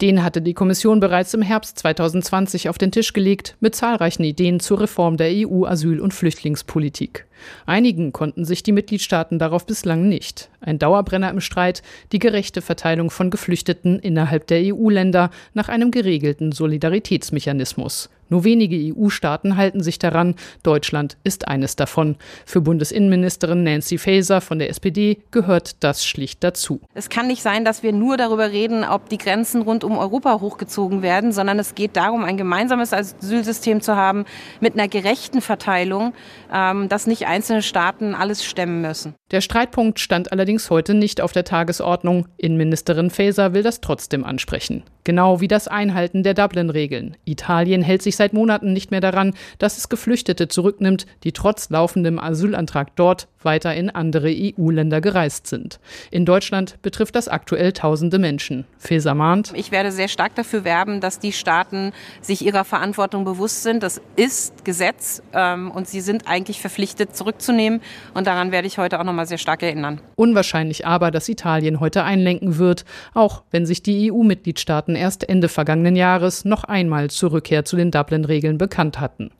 Den 0.00 0.24
hatte 0.24 0.40
die 0.40 0.54
Kommission 0.54 0.98
bereits 0.98 1.34
im 1.34 1.42
Herbst 1.42 1.78
2020 1.78 2.70
auf 2.70 2.78
den 2.78 2.90
Tisch 2.90 3.12
gelegt 3.12 3.56
mit 3.60 3.74
zahlreichen 3.74 4.24
Ideen 4.24 4.58
zur 4.58 4.80
Reform 4.80 5.18
der 5.18 5.28
EU-Asyl- 5.30 6.00
und 6.00 6.14
Flüchtlingspolitik. 6.14 7.26
Einigen 7.66 8.12
konnten 8.12 8.46
sich 8.46 8.62
die 8.62 8.72
Mitgliedstaaten 8.72 9.38
darauf 9.38 9.66
bislang 9.66 10.08
nicht. 10.08 10.48
Ein 10.62 10.78
Dauerbrenner 10.78 11.28
im 11.28 11.40
Streit, 11.40 11.82
die 12.12 12.18
gerechte 12.18 12.62
Verteilung 12.62 13.10
von 13.10 13.28
Geflüchteten 13.30 13.98
innerhalb 13.98 14.46
der 14.46 14.74
EU-Länder 14.74 15.30
nach 15.52 15.68
einem 15.68 15.90
geregelten 15.90 16.52
Solidaritätsmechanismus. 16.52 18.08
Nur 18.30 18.44
wenige 18.44 18.94
EU-Staaten 18.94 19.56
halten 19.56 19.82
sich 19.82 19.98
daran. 19.98 20.36
Deutschland 20.62 21.18
ist 21.24 21.48
eines 21.48 21.76
davon. 21.76 22.16
Für 22.46 22.60
Bundesinnenministerin 22.60 23.64
Nancy 23.64 23.98
Faeser 23.98 24.40
von 24.40 24.58
der 24.58 24.70
SPD 24.70 25.18
gehört 25.32 25.82
das 25.82 26.06
schlicht 26.06 26.42
dazu. 26.42 26.80
Es 26.94 27.08
kann 27.08 27.26
nicht 27.26 27.42
sein, 27.42 27.64
dass 27.64 27.82
wir 27.82 27.92
nur 27.92 28.16
darüber 28.16 28.52
reden, 28.52 28.84
ob 28.84 29.08
die 29.08 29.18
Grenzen 29.18 29.62
rund 29.62 29.84
um 29.84 29.98
Europa 29.98 30.40
hochgezogen 30.40 31.02
werden, 31.02 31.32
sondern 31.32 31.58
es 31.58 31.74
geht 31.74 31.96
darum, 31.96 32.24
ein 32.24 32.36
gemeinsames 32.36 32.92
Asylsystem 32.92 33.80
zu 33.80 33.96
haben 33.96 34.24
mit 34.60 34.74
einer 34.74 34.88
gerechten 34.88 35.40
Verteilung, 35.40 36.14
ähm, 36.52 36.88
dass 36.88 37.06
nicht 37.06 37.26
einzelne 37.26 37.62
Staaten 37.62 38.14
alles 38.14 38.44
stemmen 38.44 38.80
müssen. 38.80 39.14
Der 39.32 39.40
Streitpunkt 39.40 40.00
stand 40.00 40.32
allerdings 40.32 40.70
heute 40.70 40.94
nicht 40.94 41.20
auf 41.20 41.32
der 41.32 41.44
Tagesordnung. 41.44 42.26
Innenministerin 42.36 43.10
Faeser 43.10 43.54
will 43.54 43.62
das 43.62 43.80
trotzdem 43.80 44.24
ansprechen. 44.24 44.84
Genau 45.04 45.40
wie 45.40 45.48
das 45.48 45.66
Einhalten 45.66 46.22
der 46.22 46.34
Dublin-Regeln. 46.34 47.16
Italien 47.24 47.82
hält 47.82 48.02
sich 48.02 48.16
seit 48.20 48.34
Monaten 48.34 48.74
nicht 48.74 48.90
mehr 48.90 49.00
daran, 49.00 49.32
dass 49.58 49.78
es 49.78 49.88
Geflüchtete 49.88 50.46
zurücknimmt, 50.46 51.06
die 51.24 51.32
trotz 51.32 51.70
laufendem 51.70 52.18
Asylantrag 52.18 52.94
dort 52.94 53.28
weiter 53.44 53.74
in 53.74 53.90
andere 53.90 54.28
EU-Länder 54.28 55.00
gereist 55.00 55.46
sind. 55.46 55.80
In 56.10 56.24
Deutschland 56.24 56.80
betrifft 56.82 57.14
das 57.14 57.28
aktuell 57.28 57.72
tausende 57.72 58.18
Menschen. 58.18 58.64
Feser 58.78 59.14
mahnt. 59.14 59.52
Ich 59.54 59.70
werde 59.70 59.92
sehr 59.92 60.08
stark 60.08 60.34
dafür 60.34 60.64
werben, 60.64 61.00
dass 61.00 61.18
die 61.18 61.32
Staaten 61.32 61.92
sich 62.20 62.44
ihrer 62.44 62.64
Verantwortung 62.64 63.24
bewusst 63.24 63.62
sind. 63.62 63.82
Das 63.82 64.00
ist 64.16 64.64
Gesetz 64.64 65.22
ähm, 65.32 65.70
und 65.70 65.88
sie 65.88 66.00
sind 66.00 66.26
eigentlich 66.26 66.60
verpflichtet 66.60 67.16
zurückzunehmen. 67.16 67.80
Und 68.14 68.26
daran 68.26 68.52
werde 68.52 68.66
ich 68.66 68.78
heute 68.78 69.00
auch 69.00 69.04
noch 69.04 69.12
mal 69.12 69.26
sehr 69.26 69.38
stark 69.38 69.62
erinnern. 69.62 70.00
Unwahrscheinlich 70.16 70.86
aber, 70.86 71.10
dass 71.10 71.28
Italien 71.28 71.80
heute 71.80 72.04
einlenken 72.04 72.58
wird, 72.58 72.84
auch 73.14 73.42
wenn 73.50 73.66
sich 73.66 73.82
die 73.82 74.12
EU-Mitgliedstaaten 74.12 74.94
erst 74.94 75.28
Ende 75.28 75.48
vergangenen 75.48 75.96
Jahres 75.96 76.44
noch 76.44 76.64
einmal 76.64 77.10
zur 77.10 77.32
Rückkehr 77.32 77.64
zu 77.64 77.76
den 77.76 77.90
Dublin-Regeln 77.90 78.58
bekannt 78.58 79.00
hatten. 79.00 79.30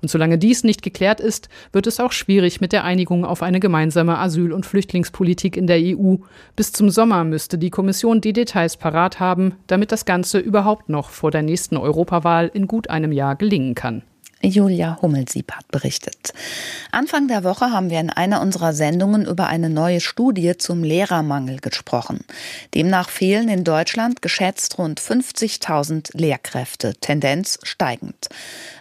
Und 0.00 0.10
solange 0.10 0.38
dies 0.38 0.64
nicht 0.64 0.82
geklärt 0.82 1.20
ist, 1.20 1.48
wird 1.72 1.86
es 1.86 2.00
auch 2.00 2.12
schwierig 2.12 2.60
mit 2.60 2.72
der 2.72 2.84
Einigung 2.84 3.24
auf 3.24 3.42
eine 3.46 3.60
gemeinsame 3.60 4.18
Asyl- 4.18 4.52
und 4.52 4.66
Flüchtlingspolitik 4.66 5.56
in 5.56 5.66
der 5.66 5.78
EU. 5.78 6.16
Bis 6.56 6.72
zum 6.72 6.90
Sommer 6.90 7.24
müsste 7.24 7.56
die 7.56 7.70
Kommission 7.70 8.20
die 8.20 8.34
Details 8.34 8.76
parat 8.76 9.20
haben, 9.20 9.54
damit 9.66 9.92
das 9.92 10.04
Ganze 10.04 10.38
überhaupt 10.38 10.90
noch 10.90 11.08
vor 11.08 11.30
der 11.30 11.42
nächsten 11.42 11.78
Europawahl 11.78 12.50
in 12.52 12.66
gut 12.66 12.90
einem 12.90 13.12
Jahr 13.12 13.36
gelingen 13.36 13.74
kann. 13.74 14.02
Julia 14.42 14.98
Hummelsieb 15.00 15.50
hat 15.52 15.66
berichtet. 15.68 16.34
Anfang 16.92 17.26
der 17.26 17.42
Woche 17.42 17.72
haben 17.72 17.90
wir 17.90 18.00
in 18.00 18.10
einer 18.10 18.42
unserer 18.42 18.74
Sendungen 18.74 19.24
über 19.24 19.46
eine 19.46 19.70
neue 19.70 20.00
Studie 20.00 20.56
zum 20.58 20.84
Lehrermangel 20.84 21.58
gesprochen. 21.58 22.20
Demnach 22.74 23.08
fehlen 23.08 23.48
in 23.48 23.64
Deutschland 23.64 24.20
geschätzt 24.20 24.78
rund 24.78 25.00
50.000 25.00 26.16
Lehrkräfte, 26.16 26.94
Tendenz 27.00 27.58
steigend. 27.62 28.28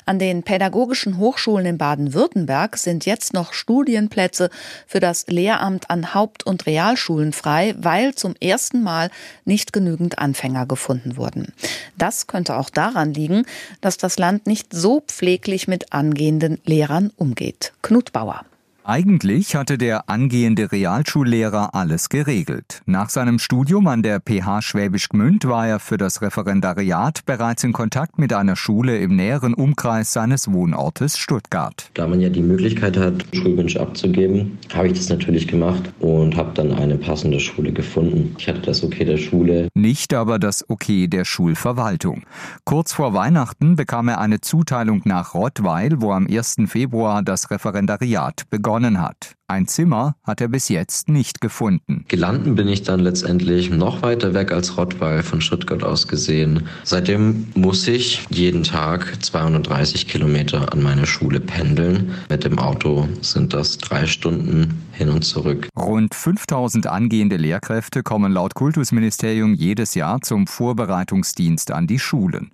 An 0.07 0.19
den 0.19 0.43
pädagogischen 0.43 1.17
Hochschulen 1.17 1.65
in 1.65 1.77
Baden-Württemberg 1.79 2.77
sind 2.77 3.07
jetzt 3.07 3.33
noch 3.33 3.53
Studienplätze 3.53 4.51
für 4.85 4.99
das 4.99 5.25
Lehramt 5.27 5.89
an 5.89 6.13
Haupt- 6.13 6.45
und 6.45 6.67
Realschulen 6.67 7.33
frei, 7.33 7.73
weil 7.79 8.13
zum 8.13 8.35
ersten 8.39 8.83
Mal 8.83 9.09
nicht 9.45 9.73
genügend 9.73 10.19
Anfänger 10.19 10.67
gefunden 10.67 11.17
wurden. 11.17 11.53
Das 11.97 12.27
könnte 12.27 12.57
auch 12.57 12.69
daran 12.69 13.15
liegen, 13.15 13.45
dass 13.81 13.97
das 13.97 14.19
Land 14.19 14.45
nicht 14.45 14.73
so 14.73 15.01
pfleglich 15.01 15.54
mit 15.67 15.93
angehenden 15.93 16.59
Lehrern 16.65 17.11
umgeht. 17.15 17.73
Knut 17.81 18.11
Bauer. 18.11 18.45
Eigentlich 18.87 19.55
hatte 19.55 19.79
der 19.79 20.11
angehende 20.11 20.71
Realschullehrer 20.71 21.73
alles 21.73 22.07
geregelt. 22.07 22.83
Nach 22.85 23.09
seinem 23.09 23.39
Studium 23.39 23.87
an 23.87 24.03
der 24.03 24.19
PH 24.19 24.61
Schwäbisch 24.61 25.09
Gmünd 25.09 25.45
war 25.45 25.67
er 25.67 25.79
für 25.79 25.97
das 25.97 26.21
Referendariat 26.21 27.25
bereits 27.25 27.63
in 27.63 27.73
Kontakt 27.73 28.19
mit 28.19 28.31
einer 28.31 28.55
Schule 28.55 28.99
im 28.99 29.15
näheren 29.15 29.55
Umkreis 29.55 30.13
seines 30.13 30.51
Wohnortes 30.51 31.17
Stuttgart. 31.17 31.89
Da 31.95 32.05
man 32.05 32.21
ja 32.21 32.29
die 32.29 32.43
Möglichkeit 32.43 32.95
hat, 32.95 33.25
Schulwünsche 33.33 33.81
abzugeben, 33.81 34.59
habe 34.71 34.85
ich 34.85 34.93
das 34.93 35.09
natürlich 35.09 35.47
gemacht 35.47 35.91
und 35.97 36.37
habe 36.37 36.51
dann 36.53 36.71
eine 36.71 36.99
passende 36.99 37.39
Schule 37.39 37.73
gefunden. 37.73 38.35
Ich 38.37 38.47
hatte 38.47 38.61
das 38.61 38.83
Okay 38.83 39.03
der 39.03 39.17
Schule. 39.17 39.67
Nicht 39.73 40.13
aber 40.13 40.37
das 40.37 40.63
Okay 40.69 41.07
der 41.07 41.25
Schulverwaltung. 41.25 42.21
Kurz 42.65 42.93
vor 42.93 43.15
Weihnachten 43.15 43.77
bekam 43.77 44.09
er 44.09 44.21
eine 44.21 44.41
Zuteilung 44.41 45.01
nach 45.05 45.33
Rottweil, 45.33 46.03
wo 46.03 46.11
am 46.11 46.27
1. 46.27 46.57
Februar 46.67 47.23
das 47.23 47.49
Referendariat 47.49 48.43
begonnen 48.51 48.74
begonnen 48.75 49.01
hat. 49.01 49.35
Ein 49.47 49.67
Zimmer 49.67 50.15
hat 50.23 50.41
er 50.41 50.47
bis 50.47 50.69
jetzt 50.69 51.07
nicht 51.07 51.39
gefunden. 51.39 52.03
Gelanden 52.07 52.55
bin 52.55 52.67
ich 52.67 52.81
dann 52.81 52.99
letztendlich 52.99 53.69
noch 53.69 54.01
weiter 54.01 54.33
weg 54.33 54.51
als 54.51 54.75
Rottweil 54.75 55.21
von 55.21 55.39
Stuttgart 55.39 55.83
aus 55.83 56.07
gesehen. 56.07 56.67
Seitdem 56.83 57.45
muss 57.53 57.87
ich 57.87 58.25
jeden 58.31 58.63
Tag 58.63 59.23
230 59.23 60.07
Kilometer 60.07 60.73
an 60.73 60.81
meine 60.81 61.05
Schule 61.05 61.39
pendeln. 61.39 62.15
Mit 62.27 62.43
dem 62.43 62.57
Auto 62.57 63.07
sind 63.21 63.53
das 63.53 63.77
drei 63.77 64.07
Stunden 64.07 64.81
hin 64.93 65.09
und 65.09 65.23
zurück. 65.23 65.67
Rund 65.77 66.15
5000 66.15 66.87
angehende 66.87 67.37
Lehrkräfte 67.37 68.01
kommen 68.01 68.31
laut 68.31 68.55
Kultusministerium 68.55 69.53
jedes 69.53 69.93
Jahr 69.93 70.21
zum 70.21 70.47
Vorbereitungsdienst 70.47 71.69
an 71.69 71.85
die 71.85 71.99
Schulen. 71.99 72.51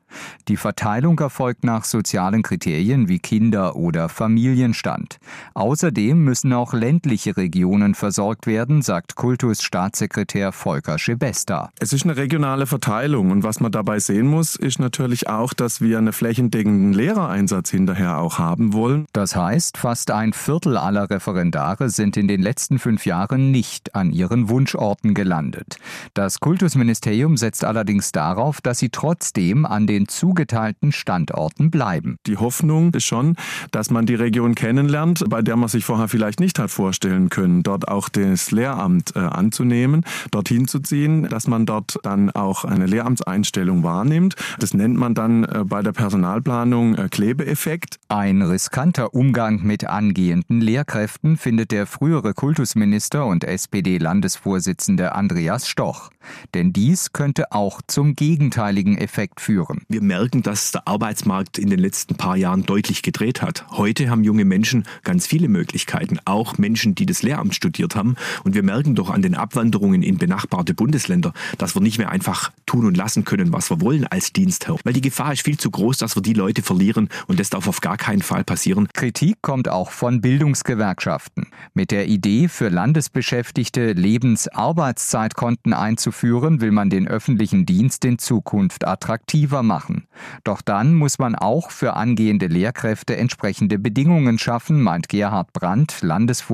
Die 0.50 0.58
Verteilung 0.58 1.18
erfolgt 1.20 1.64
nach 1.64 1.86
sozialen 1.86 2.42
Kriterien 2.42 3.08
wie 3.08 3.20
Kinder- 3.20 3.78
oder 3.78 4.10
Familienstand. 4.10 5.20
Außerdem 5.54 6.22
müssen 6.22 6.52
auch 6.52 6.74
ländliche 6.82 7.38
Regionen 7.38 7.94
versorgt 7.94 8.48
werden, 8.48 8.82
sagt 8.82 9.13
Kultusstaatssekretär 9.13 10.52
Volker 10.52 10.98
Schebesta. 10.98 11.70
Es 11.80 11.94
ist 11.94 12.06
eine 12.06 12.17
regionale 12.17 12.65
Verteilung 12.65 13.30
und 13.30 13.44
was 13.44 13.60
man 13.60 13.72
dabei 13.72 14.00
sehen 14.00 14.26
muss, 14.26 14.56
ist 14.56 14.80
natürlich 14.80 15.30
auch, 15.30 15.54
dass 15.54 15.80
wir 15.80 16.00
einen 16.00 16.12
flächendeckenden 16.12 16.91
Lehrereinsatz 16.91 17.70
hinterher 17.70 18.17
auch 18.17 18.39
haben 18.39 18.74
wollen. 18.74 19.06
Das 19.13 19.36
heißt, 19.36 19.78
fast 19.78 20.10
ein 20.10 20.34
Viertel 20.34 20.76
aller 20.76 21.08
Referendare 21.08 21.91
sind 21.91 22.17
in 22.17 22.28
den 22.28 22.41
letzten 22.41 22.80
fünf 22.80 23.06
Jahren 23.06 23.52
nicht 23.52 23.94
an 23.94 24.12
ihren 24.12 24.50
Wunschorten 24.50 25.13
gelandet. 25.13 25.78
Das 26.15 26.39
Kultusministerium 26.39 27.38
setzt 27.38 27.63
allerdings 27.63 28.12
darauf, 28.12 28.60
dass 28.60 28.80
sie 28.80 28.89
trotzdem 28.89 29.67
an 29.67 29.86
den 29.86 30.08
zugeteilten 30.08 30.91
Standorten 30.91 31.70
bleiben. 31.70 32.17
Die 32.26 32.38
Hoffnung 32.38 32.91
ist 32.96 33.06
schon, 33.06 33.36
dass 33.70 33.91
man 33.91 34.08
die 34.08 34.15
Region 34.15 34.56
kennenlernt, 34.56 35.24
bei 35.30 35.44
der 35.44 35.58
man 35.58 35.70
sich 35.70 35.86
vorher 35.86 36.08
vielleicht 36.08 36.39
nicht 36.39 36.58
hat 36.58 36.71
vorstellen 36.72 37.30
können, 37.30 37.64
dort 37.64 37.88
auch 37.88 38.10
das 38.10 38.52
Lehramt 38.52 39.16
äh, 39.16 39.20
anzunehmen, 39.20 40.04
dorthin 40.32 40.68
zu 40.68 40.80
ziehen, 40.80 41.28
dass 41.30 41.48
man 41.48 41.66
dort 41.66 42.00
dann 42.04 42.32
auch 42.32 42.66
eine 42.66 42.86
Lehramtseinstellung 42.86 43.84
wahrnimmt. 43.84 44.36
Das 44.60 44.74
nennt 44.74 44.98
man 44.98 45.14
dann 45.14 45.44
äh, 45.44 45.64
bei 45.66 45.82
der 45.82 45.92
Personalplanung 45.92 46.96
äh, 46.96 47.10
Klebeeffekt. 47.10 48.00
Ein 48.10 48.42
riskanter 48.42 49.14
Umgang 49.14 49.64
mit 49.64 49.86
angehenden 49.86 50.62
Lehrkräften 50.62 51.38
findet 51.38 51.72
der 51.72 51.86
frühere 51.86 52.34
Kultusminister 52.34 53.26
und 53.26 53.44
SPD-Landesvorsitzende 53.44 55.14
Andreas 55.14 55.68
Stoch. 55.68 56.10
Denn 56.54 56.74
dies 56.74 57.14
könnte 57.14 57.52
auch 57.52 57.82
zum 57.88 58.16
gegenteiligen 58.16 58.98
Effekt 58.98 59.42
führen. 59.42 59.82
Wir 59.88 60.02
merken, 60.02 60.42
dass 60.42 60.72
der 60.72 60.88
Arbeitsmarkt 60.88 61.58
in 61.58 61.70
den 61.70 61.80
letzten 61.80 62.16
paar 62.16 62.38
Jahren 62.38 62.64
deutlich 62.64 63.02
gedreht 63.02 63.42
hat. 63.42 63.66
Heute 63.72 64.10
haben 64.10 64.24
junge 64.24 64.46
Menschen 64.46 64.86
ganz 65.04 65.28
viele 65.28 65.48
Möglichkeiten, 65.48 66.20
auch 66.26 66.58
Menschen, 66.62 66.95
die 66.95 67.06
das 67.06 67.24
Lehramt 67.24 67.54
studiert 67.54 67.97
haben. 67.97 68.15
Und 68.45 68.56
wir 68.56 68.63
merken 68.63 68.95
doch 68.95 69.10
an 69.10 69.21
den 69.21 69.36
Abwanderungen 69.36 70.04
in 70.04 70.17
benachbarte 70.17 70.74
Bundesländer, 70.74 71.34
dass 71.58 71.76
wir 71.76 71.82
nicht 71.82 71.97
mehr 71.97 72.10
einfach 72.10 72.52
tun 72.65 72.86
und 72.86 72.95
lassen 72.95 73.26
können, 73.26 73.52
was 73.52 73.69
wir 73.69 73.82
wollen 73.82 74.08
als 74.08 74.32
Dienstherr. 74.32 74.78
Weil 74.84 74.93
die 74.93 75.02
Gefahr 75.02 75.34
ist 75.34 75.43
viel 75.43 75.58
zu 75.58 75.69
groß, 75.71 75.97
dass 75.97 76.15
wir 76.15 76.21
die 76.21 76.34
Leute 76.34 76.62
verlieren 76.62 77.10
und 77.28 77.39
das 77.39 77.50
darf 77.50 77.67
auf 77.67 77.82
gar 77.82 77.97
keinen 77.97 78.21
Fall 78.21 78.43
passieren. 78.43 78.88
Kritik 78.93 79.41
kommt 79.41 79.67
auch 79.67 79.91
von 79.91 80.21
Bildungsgewerkschaften. 80.21 81.47
Mit 81.74 81.91
der 81.91 82.08
Idee, 82.08 82.47
für 82.47 82.69
Landesbeschäftigte 82.69 83.93
Lebensarbeitszeitkonten 83.93 85.74
einzuführen, 85.74 86.62
will 86.62 86.71
man 86.71 86.89
den 86.89 87.08
öffentlichen 87.08 87.65
Dienst 87.65 88.06
in 88.06 88.19
Zukunft 88.19 88.88
attraktiver 88.88 89.63
machen. 89.63 90.08
Doch 90.43 90.62
dann 90.62 90.93
muss 90.93 91.19
man 91.19 91.36
auch 91.36 91.71
für 91.71 91.95
angehende 91.95 92.47
Lehrkräfte 92.47 93.17
entsprechende 93.17 93.80
Bedingungen 93.80 94.38
schaffen, 94.38 94.82
meint 94.82 95.10
Gerhard 95.10 95.52
Brandt, 95.54 96.02
Landesvorsitzender 96.02 96.51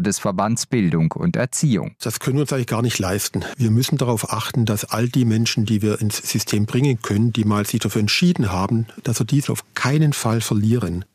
des 0.00 0.18
Verbands 0.18 0.66
Bildung 0.66 1.12
und 1.12 1.36
Erziehung. 1.36 1.94
Das 2.00 2.20
können 2.20 2.36
wir 2.36 2.42
uns 2.42 2.52
eigentlich 2.52 2.66
gar 2.66 2.82
nicht 2.82 2.98
leisten. 2.98 3.44
Wir 3.56 3.70
müssen 3.70 3.96
darauf 3.96 4.32
achten, 4.32 4.66
dass 4.66 4.84
all 4.84 5.08
die 5.08 5.24
Menschen, 5.24 5.64
die 5.64 5.82
wir 5.82 6.00
ins 6.00 6.18
System 6.18 6.66
bringen 6.66 7.00
können, 7.00 7.32
die 7.32 7.44
mal 7.44 7.66
sich 7.66 7.80
dafür 7.80 8.00
entschieden 8.00 8.52
haben, 8.52 8.86
dass 9.02 9.18
wir 9.20 9.26
dies 9.26 9.48
auf 9.48 9.64
keinen 9.74 10.12
Fall 10.12 10.40
verlieren. 10.40 11.06